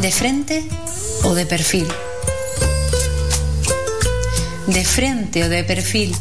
[0.00, 0.68] ¿De frente
[1.22, 1.86] o de perfil?
[4.72, 6.14] De frente o de perfil,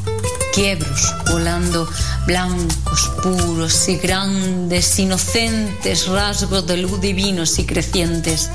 [0.56, 1.88] quiebros volando
[2.26, 8.50] blancos, puros y grandes, inocentes rasgos de luz divinos y crecientes,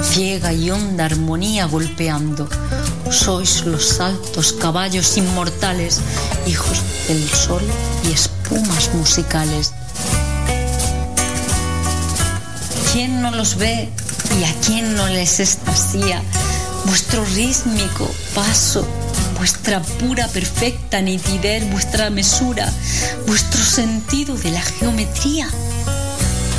[0.00, 2.48] ciega y honda armonía golpeando.
[3.10, 6.00] Sois los altos caballos inmortales,
[6.46, 6.78] hijos
[7.08, 7.62] del sol
[8.04, 9.72] y espumas musicales.
[12.92, 13.88] ¿Quién no los ve
[14.40, 16.22] y a quién no les estasía
[16.84, 18.86] vuestro rítmico paso?
[19.38, 22.72] Vuestra pura, perfecta nitidez, vuestra mesura,
[23.26, 25.48] vuestro sentido de la geometría.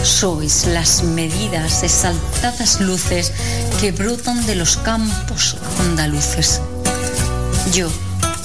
[0.03, 3.34] Sois las medidas, exaltadas luces
[3.80, 6.61] que brotan de los campos andaluces.
[7.73, 7.89] Yo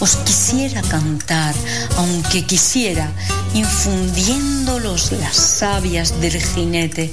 [0.00, 1.54] os quisiera cantar,
[1.96, 3.12] aunque quisiera,
[3.54, 7.12] infundiéndolos las sabias del jinete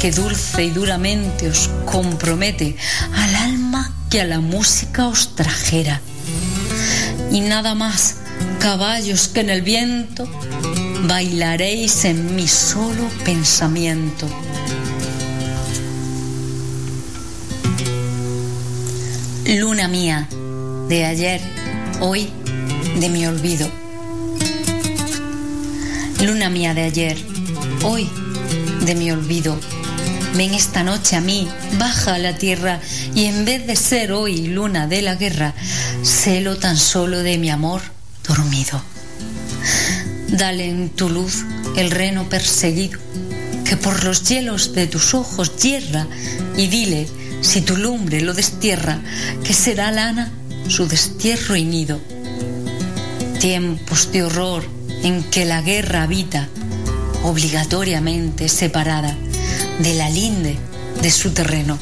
[0.00, 2.76] que dulce y duramente os compromete
[3.14, 6.00] al alma que a la música os trajera
[7.30, 8.16] y nada más
[8.60, 10.28] caballos que en el viento
[11.06, 14.26] bailaréis en mi solo pensamiento.
[19.46, 20.28] Luna mía,
[20.88, 21.40] de ayer,
[22.00, 22.28] hoy,
[23.00, 23.68] de mi olvido.
[26.20, 27.16] Luna mía de ayer,
[27.82, 28.08] hoy,
[28.84, 29.58] de mi olvido.
[30.38, 31.48] Ven esta noche a mí,
[31.80, 32.78] baja a la tierra,
[33.12, 35.52] y en vez de ser hoy luna de la guerra,
[36.04, 37.82] celo tan solo de mi amor
[38.22, 38.80] dormido.
[40.28, 41.44] Dale en tu luz
[41.76, 43.00] el reno perseguido,
[43.64, 46.06] que por los hielos de tus ojos hierra,
[46.56, 47.08] y dile,
[47.40, 49.00] si tu lumbre lo destierra,
[49.42, 50.30] que será lana
[50.68, 52.00] su destierro y nido.
[53.40, 54.62] Tiempos de horror
[55.02, 56.46] en que la guerra habita,
[57.24, 59.16] obligatoriamente separada
[59.78, 60.56] de la linde
[61.00, 61.78] de su terreno.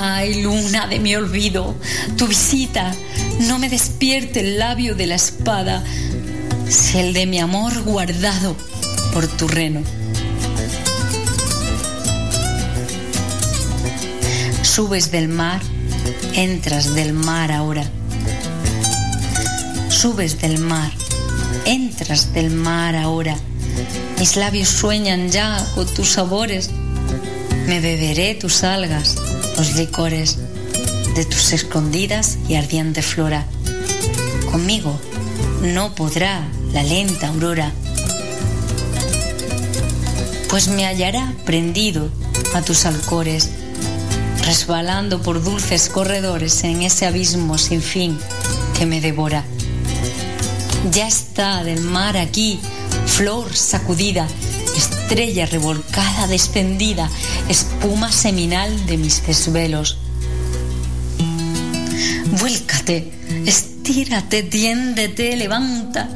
[0.00, 1.74] Ay, luna de mi olvido,
[2.16, 2.94] tu visita
[3.40, 5.82] no me despierte el labio de la espada,
[6.68, 8.56] si el de mi amor guardado
[9.12, 9.82] por tu reno.
[14.62, 15.60] Subes del mar,
[16.34, 17.84] entras del mar ahora.
[19.88, 20.92] Subes del mar,
[21.64, 23.36] entras del mar ahora.
[24.18, 26.70] Mis labios sueñan ya con tus sabores.
[27.66, 29.16] Me beberé tus algas,
[29.56, 30.38] los licores
[31.14, 33.46] de tus escondidas y ardiente flora.
[34.50, 34.98] Conmigo
[35.62, 37.72] no podrá la lenta aurora,
[40.48, 42.10] pues me hallará prendido
[42.54, 43.50] a tus alcores
[44.46, 48.16] resbalando por dulces corredores en ese abismo sin fin
[48.78, 49.44] que me devora.
[50.92, 52.60] Ya está del mar aquí,
[53.06, 54.26] flor sacudida,
[54.76, 57.08] estrella revolcada, descendida,
[57.48, 59.98] espuma seminal de mis desvelos.
[62.38, 63.12] Vuélcate,
[63.46, 66.08] estírate, tiéndete, levanta,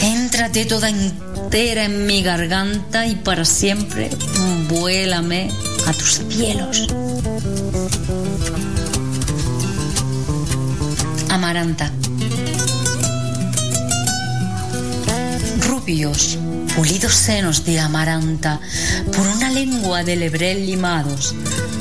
[0.00, 4.10] éntrate toda entera en mi garganta y para siempre
[4.68, 5.48] vuélame
[5.86, 6.86] a tus cielos.
[11.30, 11.90] Amaranta.
[15.86, 18.60] Pulidos senos de amaranta,
[19.14, 21.32] por una lengua de lebrel limados,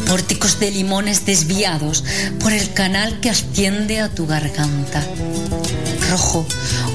[0.05, 2.03] pórticos de limones desviados
[2.39, 5.03] por el canal que asciende a tu garganta.
[6.11, 6.45] Rojo,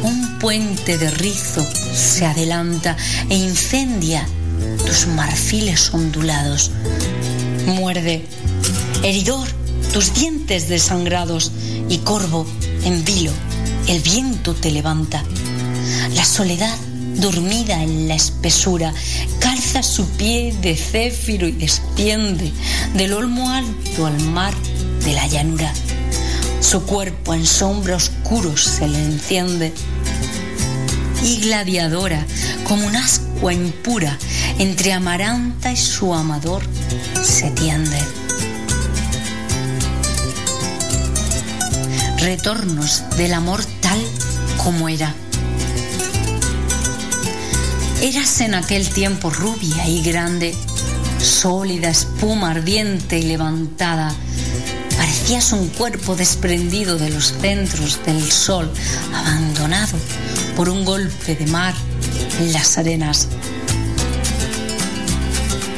[0.05, 2.97] un puente de rizo se adelanta
[3.29, 4.25] e incendia
[4.87, 6.71] tus marfiles ondulados.
[7.67, 8.25] Muerde,
[9.03, 9.49] heridor,
[9.93, 11.51] tus dientes desangrados
[11.89, 12.47] y corvo,
[12.85, 13.33] en vilo,
[13.89, 15.25] el viento te levanta.
[16.15, 16.77] La soledad,
[17.21, 18.95] dormida en la espesura,
[19.39, 22.53] calza su pie de céfiro y desciende
[22.95, 24.55] del olmo alto al mar
[25.05, 25.73] de la llanura.
[26.61, 29.73] Su cuerpo en sombra oscuro se le enciende.
[31.23, 32.27] Y gladiadora,
[32.65, 34.19] como un ascua impura,
[34.59, 36.63] entre Amaranta y su amador
[37.23, 37.99] se tiende.
[42.19, 44.01] Retornos del amor tal
[44.57, 45.15] como era.
[48.03, 50.55] Eras en aquel tiempo rubia y grande,
[51.23, 54.15] sólida espuma ardiente y levantada.
[54.97, 58.73] Parecías un cuerpo desprendido de los centros del sol,
[59.15, 59.99] abandonado
[60.57, 61.75] por un golpe de mar
[62.41, 63.29] en las arenas.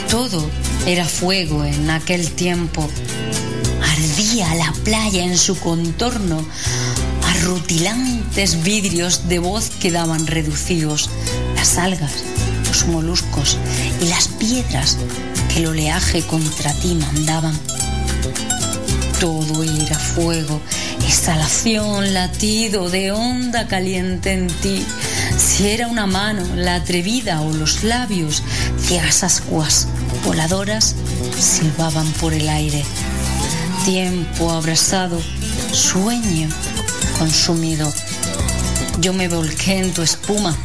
[0.09, 0.49] Todo
[0.87, 2.89] era fuego en aquel tiempo.
[3.83, 6.47] Ardía la playa en su contorno.
[7.27, 11.11] A rutilantes vidrios de voz quedaban reducidos
[11.63, 12.25] las algas,
[12.67, 13.57] los moluscos
[14.01, 14.99] y las piedras
[15.49, 17.57] que el oleaje contra ti mandaban.
[19.21, 20.61] Todo era fuego,
[21.07, 24.85] exhalación, latido de onda caliente en ti.
[25.39, 28.43] Si era una mano, la atrevida o los labios,
[28.81, 29.87] ciegas ascuas
[30.25, 30.97] voladoras
[31.39, 32.83] silbaban por el aire.
[33.85, 35.21] Tiempo abrasado,
[35.71, 36.49] sueño
[37.21, 37.89] consumido.
[38.99, 40.57] Yo me volqué en tu espuma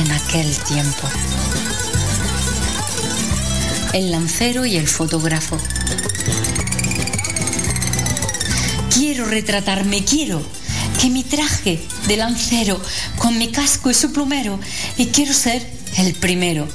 [0.00, 1.08] en aquel tiempo.
[3.92, 5.58] El lancero y el fotógrafo.
[8.94, 10.42] Quiero retratarme, quiero
[11.00, 12.80] que mi traje de lancero
[13.18, 14.58] con mi casco y su plumero
[14.96, 15.66] y quiero ser
[15.98, 16.66] el primero.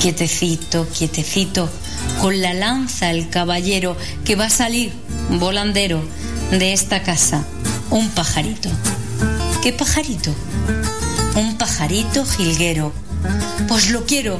[0.00, 1.70] Quietecito, quietecito,
[2.20, 4.92] con la lanza el caballero que va a salir
[5.30, 6.02] volandero
[6.50, 7.44] de esta casa,
[7.90, 8.70] un pajarito.
[9.62, 10.34] ¿Qué pajarito?
[11.40, 12.92] Un pajarito jilguero.
[13.66, 14.36] Pues lo quiero.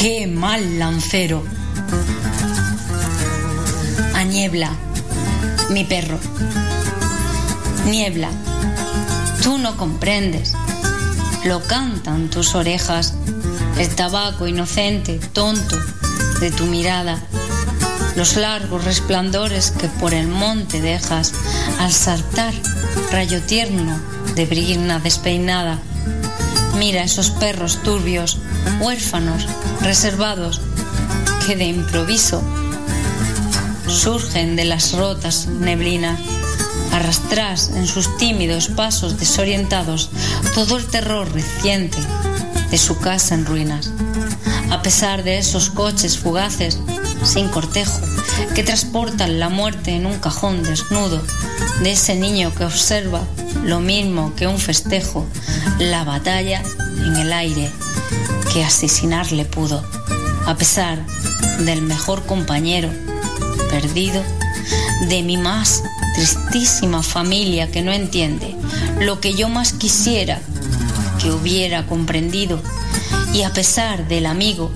[0.00, 1.44] ¡Qué mal lancero!
[4.14, 4.70] A niebla,
[5.68, 6.18] mi perro.
[7.84, 8.30] Niebla,
[9.42, 10.54] Tú no comprendes.
[11.44, 13.12] Lo cantan tus orejas,
[13.76, 15.76] el tabaco inocente, tonto
[16.40, 17.22] de tu mirada,
[18.16, 21.34] los largos resplandores que por el monte dejas
[21.80, 22.54] al saltar,
[23.10, 25.78] rayo tierno de brigna despeinada.
[26.78, 28.38] Mira esos perros turbios,
[28.80, 29.46] huérfanos,
[29.80, 30.60] reservados,
[31.46, 32.42] que de improviso
[33.88, 36.18] surgen de las rotas neblinas,
[36.92, 40.10] arrastras en sus tímidos pasos desorientados
[40.54, 41.98] todo el terror reciente
[42.70, 43.90] de su casa en ruinas.
[44.70, 46.78] A pesar de esos coches fugaces,
[47.22, 48.00] sin cortejo,
[48.54, 51.22] que transportan la muerte en un cajón desnudo,
[51.82, 53.20] de ese niño que observa
[53.64, 55.26] lo mismo que un festejo,
[55.78, 56.62] la batalla
[57.04, 57.70] en el aire
[58.52, 59.82] que asesinarle pudo,
[60.46, 61.04] a pesar
[61.60, 62.90] del mejor compañero
[63.70, 64.22] perdido,
[65.08, 65.82] de mi más
[66.14, 68.54] tristísima familia que no entiende
[69.00, 70.40] lo que yo más quisiera
[71.20, 72.60] que hubiera comprendido,
[73.32, 74.70] y a pesar del amigo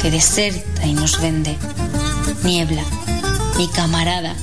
[0.00, 1.56] que deserta y nos vende,
[2.44, 2.82] niebla,
[3.56, 4.34] mi camarada,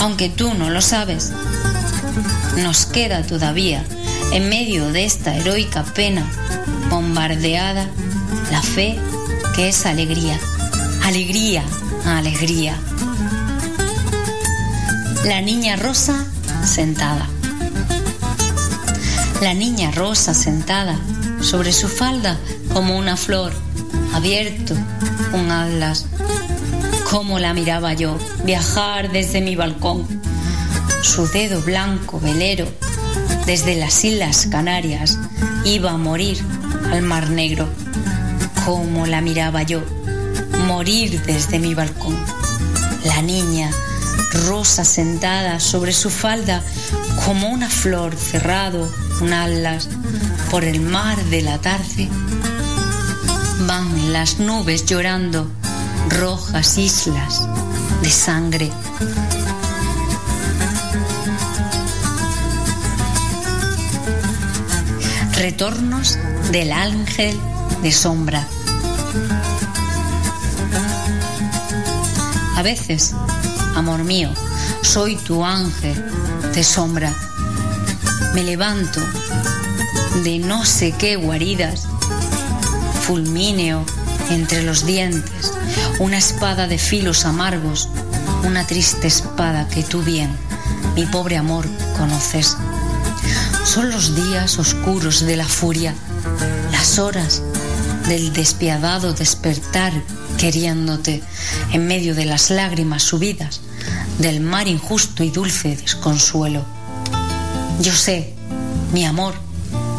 [0.00, 1.32] aunque tú no lo sabes,
[2.56, 3.84] nos queda todavía,
[4.32, 6.26] en medio de esta heroica pena,
[6.90, 7.86] bombardeada,
[8.50, 8.98] la fe
[9.54, 10.38] que es alegría,
[11.04, 11.62] alegría,
[12.04, 12.76] alegría.
[15.24, 16.24] La niña rosa
[16.64, 17.26] sentada.
[19.40, 20.98] La niña rosa sentada
[21.40, 22.38] sobre su falda
[22.72, 23.52] como una flor,
[24.14, 24.74] abierto
[25.32, 26.06] un atlas.
[27.10, 30.06] Cómo la miraba yo viajar desde mi balcón.
[31.06, 32.66] Su dedo blanco velero
[33.46, 35.18] desde las Islas Canarias
[35.64, 36.36] iba a morir
[36.90, 37.68] al Mar Negro.
[38.64, 39.82] Cómo la miraba yo
[40.66, 42.18] morir desde mi balcón.
[43.04, 43.70] La niña,
[44.48, 46.60] rosa sentada sobre su falda
[47.24, 49.88] como una flor cerrado, un alas,
[50.50, 52.08] por el mar de la tarde.
[53.60, 55.48] Van las nubes llorando,
[56.10, 57.46] rojas islas
[58.02, 58.70] de sangre.
[65.36, 66.18] Retornos
[66.50, 67.38] del ángel
[67.82, 68.46] de sombra.
[72.56, 73.14] A veces,
[73.74, 74.30] amor mío,
[74.82, 75.94] soy tu ángel
[76.54, 77.12] de sombra.
[78.34, 79.00] Me levanto
[80.24, 81.86] de no sé qué guaridas,
[83.02, 83.84] fulmíneo
[84.30, 85.52] entre los dientes,
[85.98, 87.90] una espada de filos amargos,
[88.44, 90.34] una triste espada que tú bien,
[90.94, 91.66] mi pobre amor,
[91.98, 92.56] conoces.
[93.76, 95.94] Son los días oscuros de la furia,
[96.72, 97.42] las horas
[98.08, 99.92] del despiadado despertar
[100.38, 101.22] queriéndote
[101.74, 103.60] en medio de las lágrimas subidas
[104.18, 106.64] del mar injusto y dulce desconsuelo.
[107.82, 108.32] Yo sé,
[108.94, 109.34] mi amor,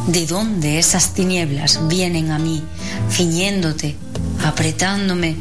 [0.07, 2.63] de dónde esas tinieblas vienen a mí,
[3.11, 3.95] ciñéndote,
[4.43, 5.35] apretándome,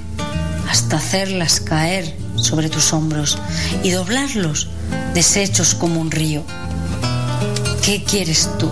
[0.69, 3.39] hasta hacerlas caer sobre tus hombros
[3.83, 4.69] y doblarlos
[5.15, 6.45] deshechos como un río.
[7.87, 8.69] ¿Qué quieres tú?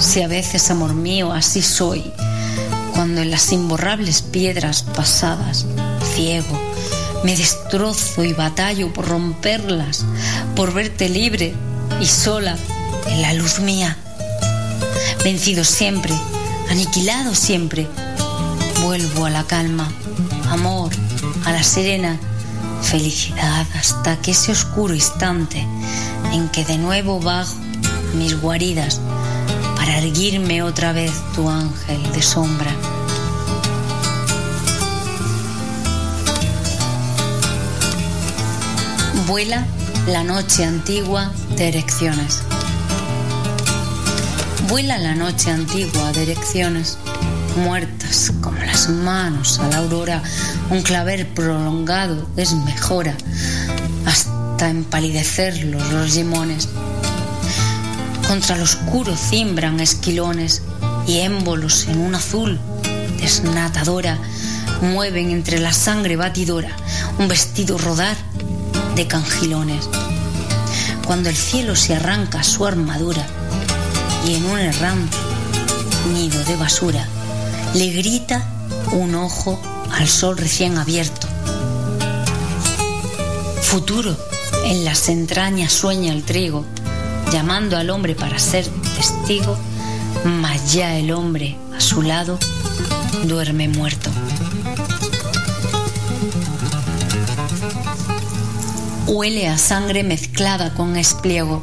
[0.00, 2.02] Si a veces, amor mío, así soy,
[2.92, 5.64] cuando en las imborrables piedras pasadas,
[6.16, 6.60] ciego,
[7.22, 10.04] me destrozo y batallo por romperlas,
[10.56, 11.54] por verte libre
[12.00, 12.58] y sola
[13.06, 13.96] en la luz mía.
[15.22, 16.12] Vencido siempre,
[16.68, 17.86] aniquilado siempre,
[18.82, 19.88] vuelvo a la calma,
[20.50, 20.90] amor,
[21.44, 22.18] a la serena
[22.82, 25.64] felicidad hasta que ese oscuro instante
[26.32, 27.67] en que de nuevo bajo
[28.14, 29.00] mis guaridas
[29.76, 32.70] para erguirme otra vez tu ángel de sombra.
[39.26, 39.66] Vuela
[40.06, 42.42] la noche antigua de erecciones.
[44.68, 46.98] Vuela la noche antigua de erecciones,
[47.62, 50.22] muertas como las manos a la aurora,
[50.70, 53.14] un clavel prolongado desmejora
[54.06, 56.68] hasta empalidecerlos los limones.
[58.28, 60.60] Contra lo oscuro cimbran esquilones
[61.06, 62.60] y émbolos en un azul
[63.18, 64.18] desnatadora
[64.82, 66.76] mueven entre la sangre batidora
[67.18, 68.16] un vestido rodar
[68.94, 69.88] de cangilones.
[71.06, 73.26] Cuando el cielo se arranca su armadura
[74.26, 75.16] y en un errante
[76.12, 77.06] nido de basura
[77.74, 78.46] le grita
[78.92, 79.58] un ojo
[79.90, 81.26] al sol recién abierto.
[83.62, 84.14] Futuro,
[84.64, 86.66] en las entrañas sueña el trigo,
[87.32, 88.66] llamando al hombre para ser
[88.96, 89.56] testigo,
[90.24, 92.38] mas ya el hombre a su lado
[93.24, 94.10] duerme muerto.
[99.06, 101.62] Huele a sangre mezclada con espliego.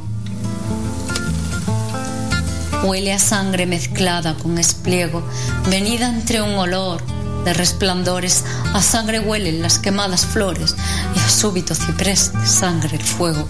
[2.83, 5.23] Huele a sangre mezclada con espliego,
[5.69, 7.01] venida entre un olor
[7.43, 8.43] de resplandores,
[8.73, 10.75] a sangre huelen las quemadas flores
[11.15, 13.47] y a súbito ciprés sangre el fuego.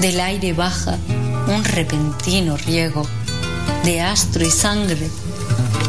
[0.00, 0.96] Del aire baja
[1.48, 3.06] un repentino riego
[3.84, 5.10] de astro y sangre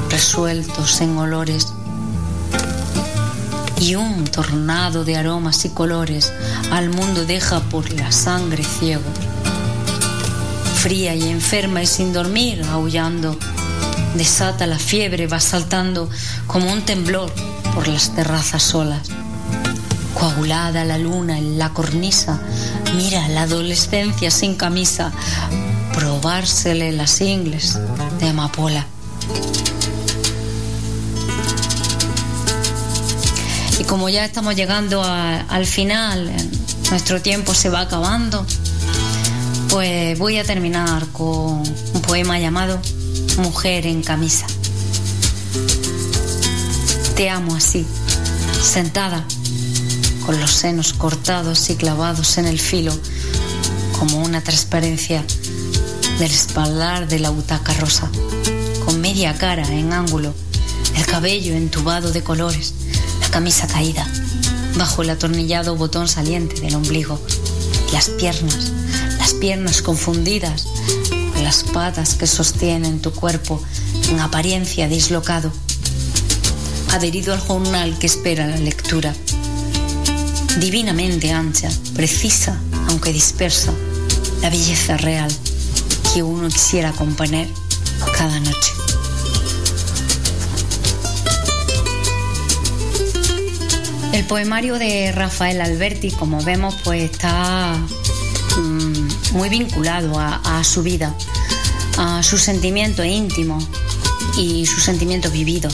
[0.09, 1.67] resueltos en olores
[3.79, 6.33] y un tornado de aromas y colores
[6.71, 9.03] al mundo deja por la sangre ciego.
[10.75, 13.37] Fría y enferma y sin dormir, aullando,
[14.15, 16.09] desata la fiebre, va saltando
[16.47, 17.31] como un temblor
[17.75, 19.09] por las terrazas solas.
[20.13, 22.41] Coagulada la luna en la cornisa,
[22.95, 25.11] mira la adolescencia sin camisa,
[25.93, 27.77] probársele las ingles
[28.19, 28.85] de amapola.
[33.79, 36.31] Y como ya estamos llegando al final,
[36.89, 38.45] nuestro tiempo se va acabando,
[39.69, 41.63] pues voy a terminar con
[41.93, 42.79] un poema llamado
[43.37, 44.47] Mujer en camisa.
[47.15, 47.85] Te amo así,
[48.61, 49.23] sentada,
[50.29, 52.95] con los senos cortados y clavados en el filo,
[53.97, 55.25] como una transparencia
[56.19, 58.11] del espaldar de la butaca rosa,
[58.85, 60.35] con media cara en ángulo,
[60.95, 62.75] el cabello entubado de colores
[63.31, 64.07] camisa caída,
[64.77, 67.19] bajo el atornillado botón saliente del ombligo,
[67.91, 68.71] las piernas,
[69.17, 70.67] las piernas confundidas
[71.33, 73.59] con las patas que sostienen tu cuerpo
[74.11, 75.51] en apariencia dislocado,
[76.91, 79.15] adherido al jornal que espera la lectura.
[80.57, 83.71] Divinamente ancha, precisa, aunque dispersa,
[84.41, 85.31] la belleza real
[86.13, 87.47] que uno quisiera componer
[88.17, 88.73] cada noche.
[94.11, 97.77] El poemario de Rafael Alberti, como vemos, pues está
[98.57, 101.15] mm, muy vinculado a, su vida,
[101.97, 103.59] a su sentimiento íntimo
[104.37, 105.69] y su sentimiento vivido.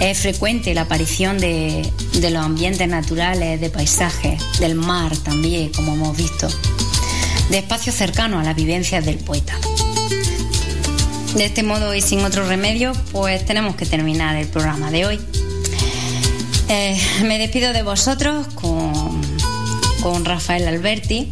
[0.00, 5.94] Es frecuente la aparición de, de los ambientes naturales, de paisajes, del mar también, como
[5.94, 6.48] hemos visto,
[7.50, 9.58] de espacios cercanos a las vivencias del poeta.
[11.34, 15.20] De este modo y sin otro remedio, pues tenemos que terminar el programa de hoy.
[16.68, 19.20] Eh, me despido de vosotros con,
[20.00, 21.30] con Rafael Alberti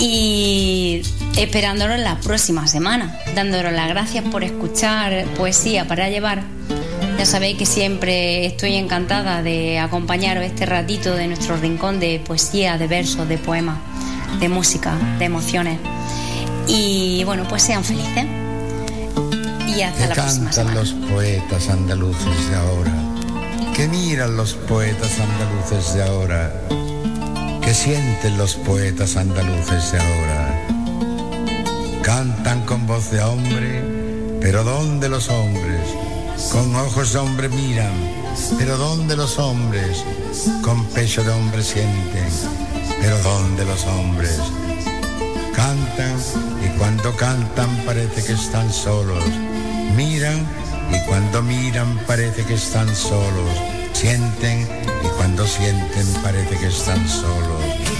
[0.00, 1.02] y
[1.36, 6.57] esperándolos la próxima semana, dándolos las gracias por escuchar poesía para llevar.
[7.18, 12.78] Ya sabéis que siempre estoy encantada de acompañaros este ratito de nuestro rincón de poesía,
[12.78, 13.78] de versos, de poemas,
[14.38, 15.80] de música, de emociones.
[16.68, 18.24] Y bueno, pues sean felices.
[19.66, 20.76] Y hasta la próxima semana.
[20.76, 22.92] los poetas andaluces de ahora
[23.74, 26.52] que miran los poetas andaluces de ahora?
[27.62, 30.66] que sienten los poetas andaluces de ahora?
[32.02, 33.84] Cantan con voz de hombre,
[34.40, 36.07] pero ¿dónde los hombres?
[36.52, 37.92] Con ojos de hombre miran,
[38.58, 40.04] pero ¿dónde los hombres?
[40.62, 42.28] Con pecho de hombre sienten,
[43.02, 44.38] pero ¿dónde los hombres?
[45.54, 46.16] Cantan
[46.64, 49.22] y cuando cantan parece que están solos.
[49.96, 50.46] Miran
[50.90, 53.52] y cuando miran parece que están solos,
[53.92, 54.66] sienten
[55.04, 57.97] y cuando sienten parece que están solos.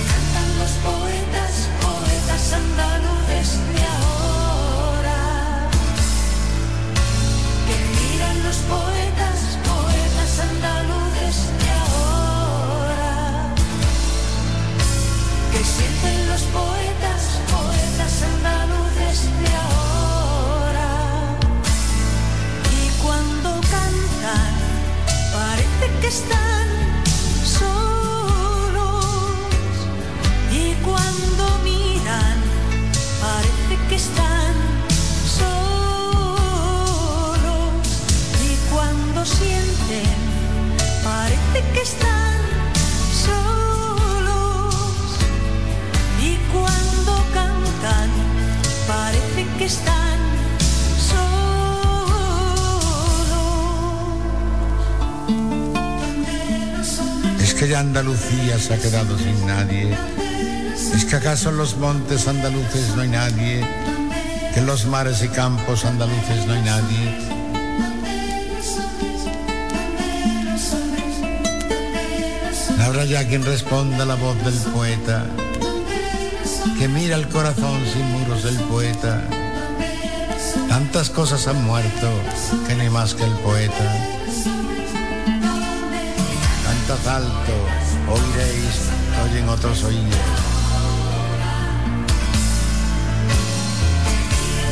[58.08, 59.94] Andalucía se ha quedado sin nadie.
[60.94, 63.60] Es que acaso en los montes andaluces no hay nadie.
[64.54, 67.18] Que en los mares y campos andaluces no hay nadie.
[72.78, 75.26] No habrá ya quien responda la voz del poeta.
[76.78, 79.22] Que mira el corazón sin muros del poeta.
[80.66, 82.08] Tantas cosas han muerto
[82.66, 83.94] que ni más que el poeta.
[86.64, 87.52] Cantad alto,
[88.10, 88.90] oiréis,
[89.24, 90.58] oyen otros oídos.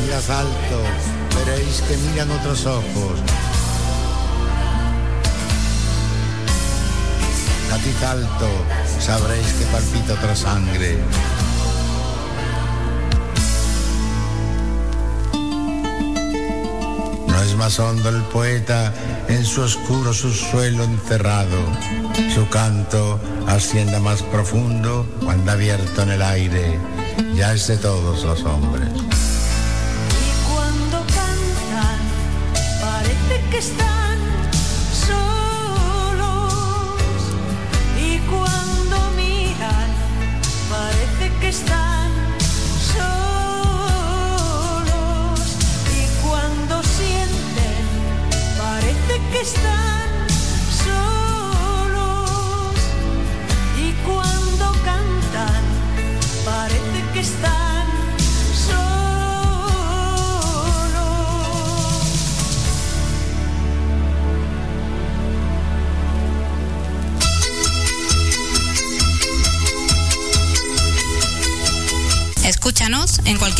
[0.07, 0.83] miras alto,
[1.35, 3.19] veréis que miran otros ojos.
[7.69, 8.47] Latid alto,
[9.01, 10.97] sabréis que palpita otra sangre.
[17.57, 18.93] Más hondo el poeta
[19.27, 21.57] en su oscuro subsuelo encerrado.
[22.33, 26.79] Su canto ascienda más profundo cuando abierto en el aire.
[27.35, 29.06] Ya es de todos los hombres.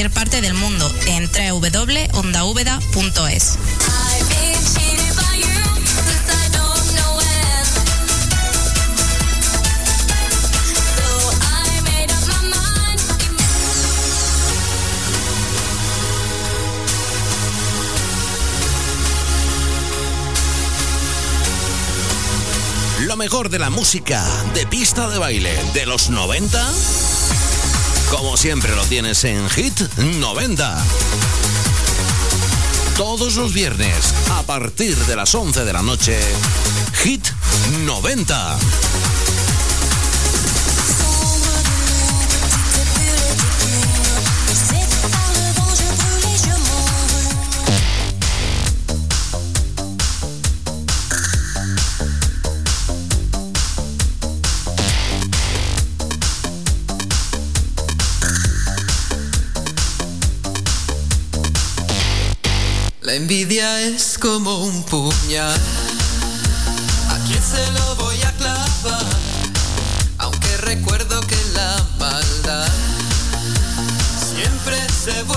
[0.10, 3.58] Parte del mundo en www.ondaúbeda.es.
[23.02, 24.22] Lo mejor de la música
[24.54, 27.17] de pista de baile de los 90.
[28.10, 30.86] Como siempre lo tienes en Hit 90.
[32.96, 36.18] Todos los viernes, a partir de las 11 de la noche,
[37.04, 37.28] Hit
[37.86, 38.58] 90.
[63.28, 65.62] Envidia es como un puñal.
[67.10, 69.06] ¿A quién se lo voy a clavar?
[70.20, 72.72] Aunque recuerdo que la maldad
[74.34, 75.37] siempre se vuelve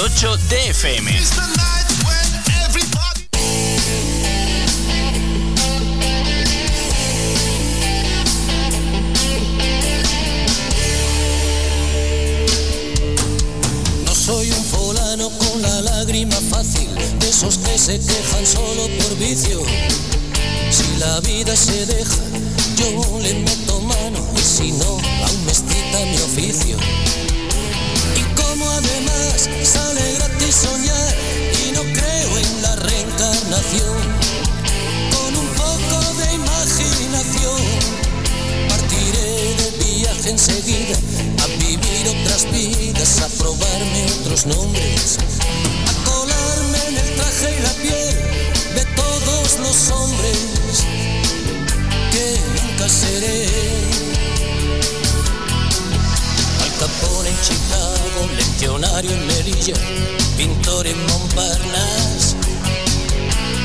[0.00, 1.10] 104.8 de FM.
[14.06, 16.88] No soy un fulano con la lágrima fácil,
[17.18, 19.60] de esos que se quejan solo por vicio.
[20.70, 22.16] Si la vida se deja,
[22.76, 26.78] yo le meto mano y si no, aún me mi oficio.
[28.60, 31.14] Como además sale gratis soñar
[31.66, 33.96] y no creo en la reencarnación,
[35.14, 37.62] con un poco de imaginación
[38.68, 40.94] partiré de viaje enseguida
[41.42, 45.16] a vivir otras vidas, a probarme otros nombres,
[45.88, 48.14] a colarme en el traje y la piel
[48.74, 50.38] de todos los hombres
[52.12, 54.09] que nunca seré.
[56.80, 59.74] Capone en Chicago, leccionario en Melilla,
[60.38, 62.36] pintor en Montparnasse,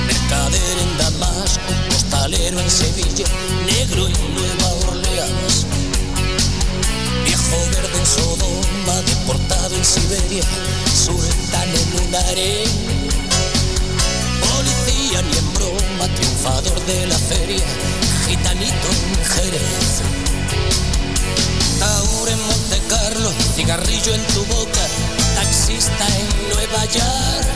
[0.05, 3.26] mercader en Damasco, postalero en Sevilla,
[3.66, 5.66] negro en Nueva Orleans,
[7.24, 10.43] viejo verde en Sodoma, deportado en Siberia,
[10.93, 12.70] sultán en un harén,
[14.41, 17.63] policía ni en broma, triunfador de la feria,
[18.28, 20.01] gitanito en Jerez.
[21.80, 22.55] Taur en
[22.86, 24.81] Monte Carlo, cigarrillo en tu boca,
[25.36, 27.47] taxista en Nueva York.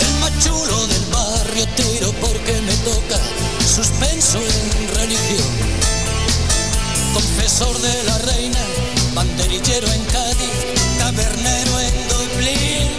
[0.00, 3.18] El más chulo del barrio tiro porque me toca,
[3.64, 5.48] suspenso en religión.
[7.14, 8.58] Confesor de la reina,
[9.14, 10.50] banderillero en Cádiz,
[10.98, 12.90] tabernero en Dublín.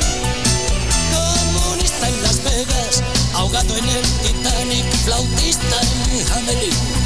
[1.12, 3.04] Comunista en Las Vegas,
[3.34, 5.82] ahogado en el Titanic, flautista
[6.12, 7.01] en Hamelin.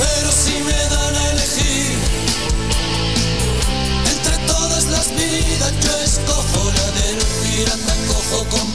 [0.00, 1.98] Pero si me dan a elegir
[4.14, 8.72] entre todas las vidas, yo escojo la del pirata cojo con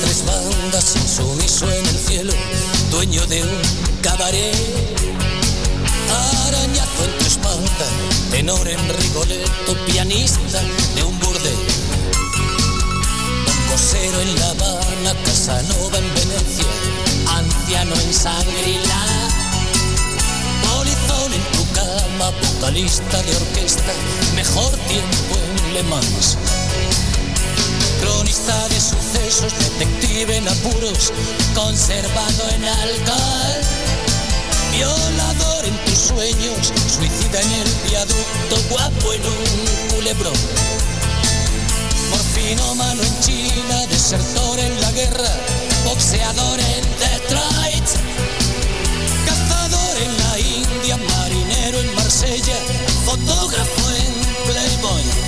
[0.00, 2.32] tres bandas, insumiso en el cielo,
[2.90, 3.62] dueño de un
[4.02, 4.56] cabaret.
[6.46, 7.86] Arañazo en tu espalda,
[8.30, 10.60] tenor en Rigoletto, pianista
[10.94, 11.58] de un burdel.
[13.70, 16.72] Cosero en La Habana, Casanova en Venecia,
[17.36, 19.02] anciano en Sangrila.
[20.62, 23.92] Polizón en tu cama, vocalista de orquesta,
[24.34, 26.36] mejor tiempo en Le Mans.
[28.00, 31.12] Cronista de sucesos, detective en apuros,
[31.54, 33.60] conservado en alcohol.
[34.72, 40.38] Violador en tus sueños, suicida en el viaducto, guapo en un culebrón.
[42.10, 45.30] Morfinómano en China, desertor en la guerra,
[45.84, 47.88] boxeador en Detroit,
[49.26, 52.56] cazador en la India, marinero en Marsella,
[53.04, 55.27] fotógrafo en Playboy.